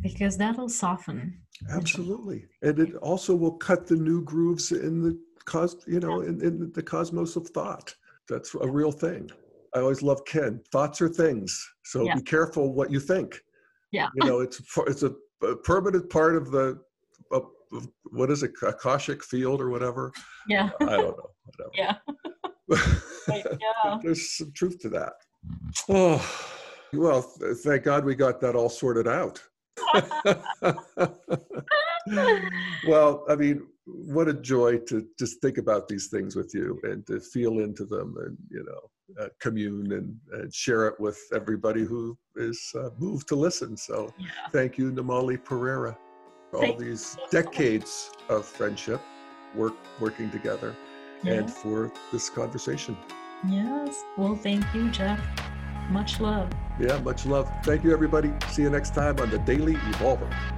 [0.00, 1.40] because that'll soften.
[1.70, 2.46] Absolutely.
[2.62, 6.72] And it also will cut the new grooves in the cos, you know, in, in
[6.72, 7.94] the cosmos of thought.
[8.28, 9.30] That's a real thing.
[9.74, 10.60] I always love Ken.
[10.72, 11.66] Thoughts are things.
[11.84, 12.14] So Yeah.
[12.16, 13.40] be careful what you think.
[13.92, 14.08] Yeah.
[14.14, 16.80] You know, it's it's a, a permanent part of the
[17.32, 20.12] of, of- what is it, Akashic field or whatever.
[20.48, 20.70] Yeah.
[20.80, 21.30] I don't know.
[21.44, 21.70] Whatever.
[21.74, 21.96] Yeah.
[23.28, 23.98] Right, yeah.
[24.04, 25.14] There's some truth to that.
[25.88, 26.24] Oh,
[26.92, 29.42] well, th- thank God we got that all sorted out.
[32.86, 37.06] well, I mean, what a joy to just think about these things with you and
[37.06, 41.84] to feel into them and, you know, uh, commune and, and share it with everybody
[41.84, 43.76] who is uh, moved to listen.
[43.76, 44.26] So Yeah.
[44.52, 45.98] thank you, Nomali Perera, for
[46.52, 49.00] all these decades of friendship,
[49.54, 50.74] work working together,
[51.24, 52.96] and for this conversation.
[53.48, 54.02] Yes.
[54.16, 55.20] Well, thank you, Jeff.
[55.90, 56.50] Much love.
[56.80, 57.50] Yeah, much love.
[57.62, 58.32] Thank you, everybody.
[58.48, 60.55] See you next time on the Daily Evolver.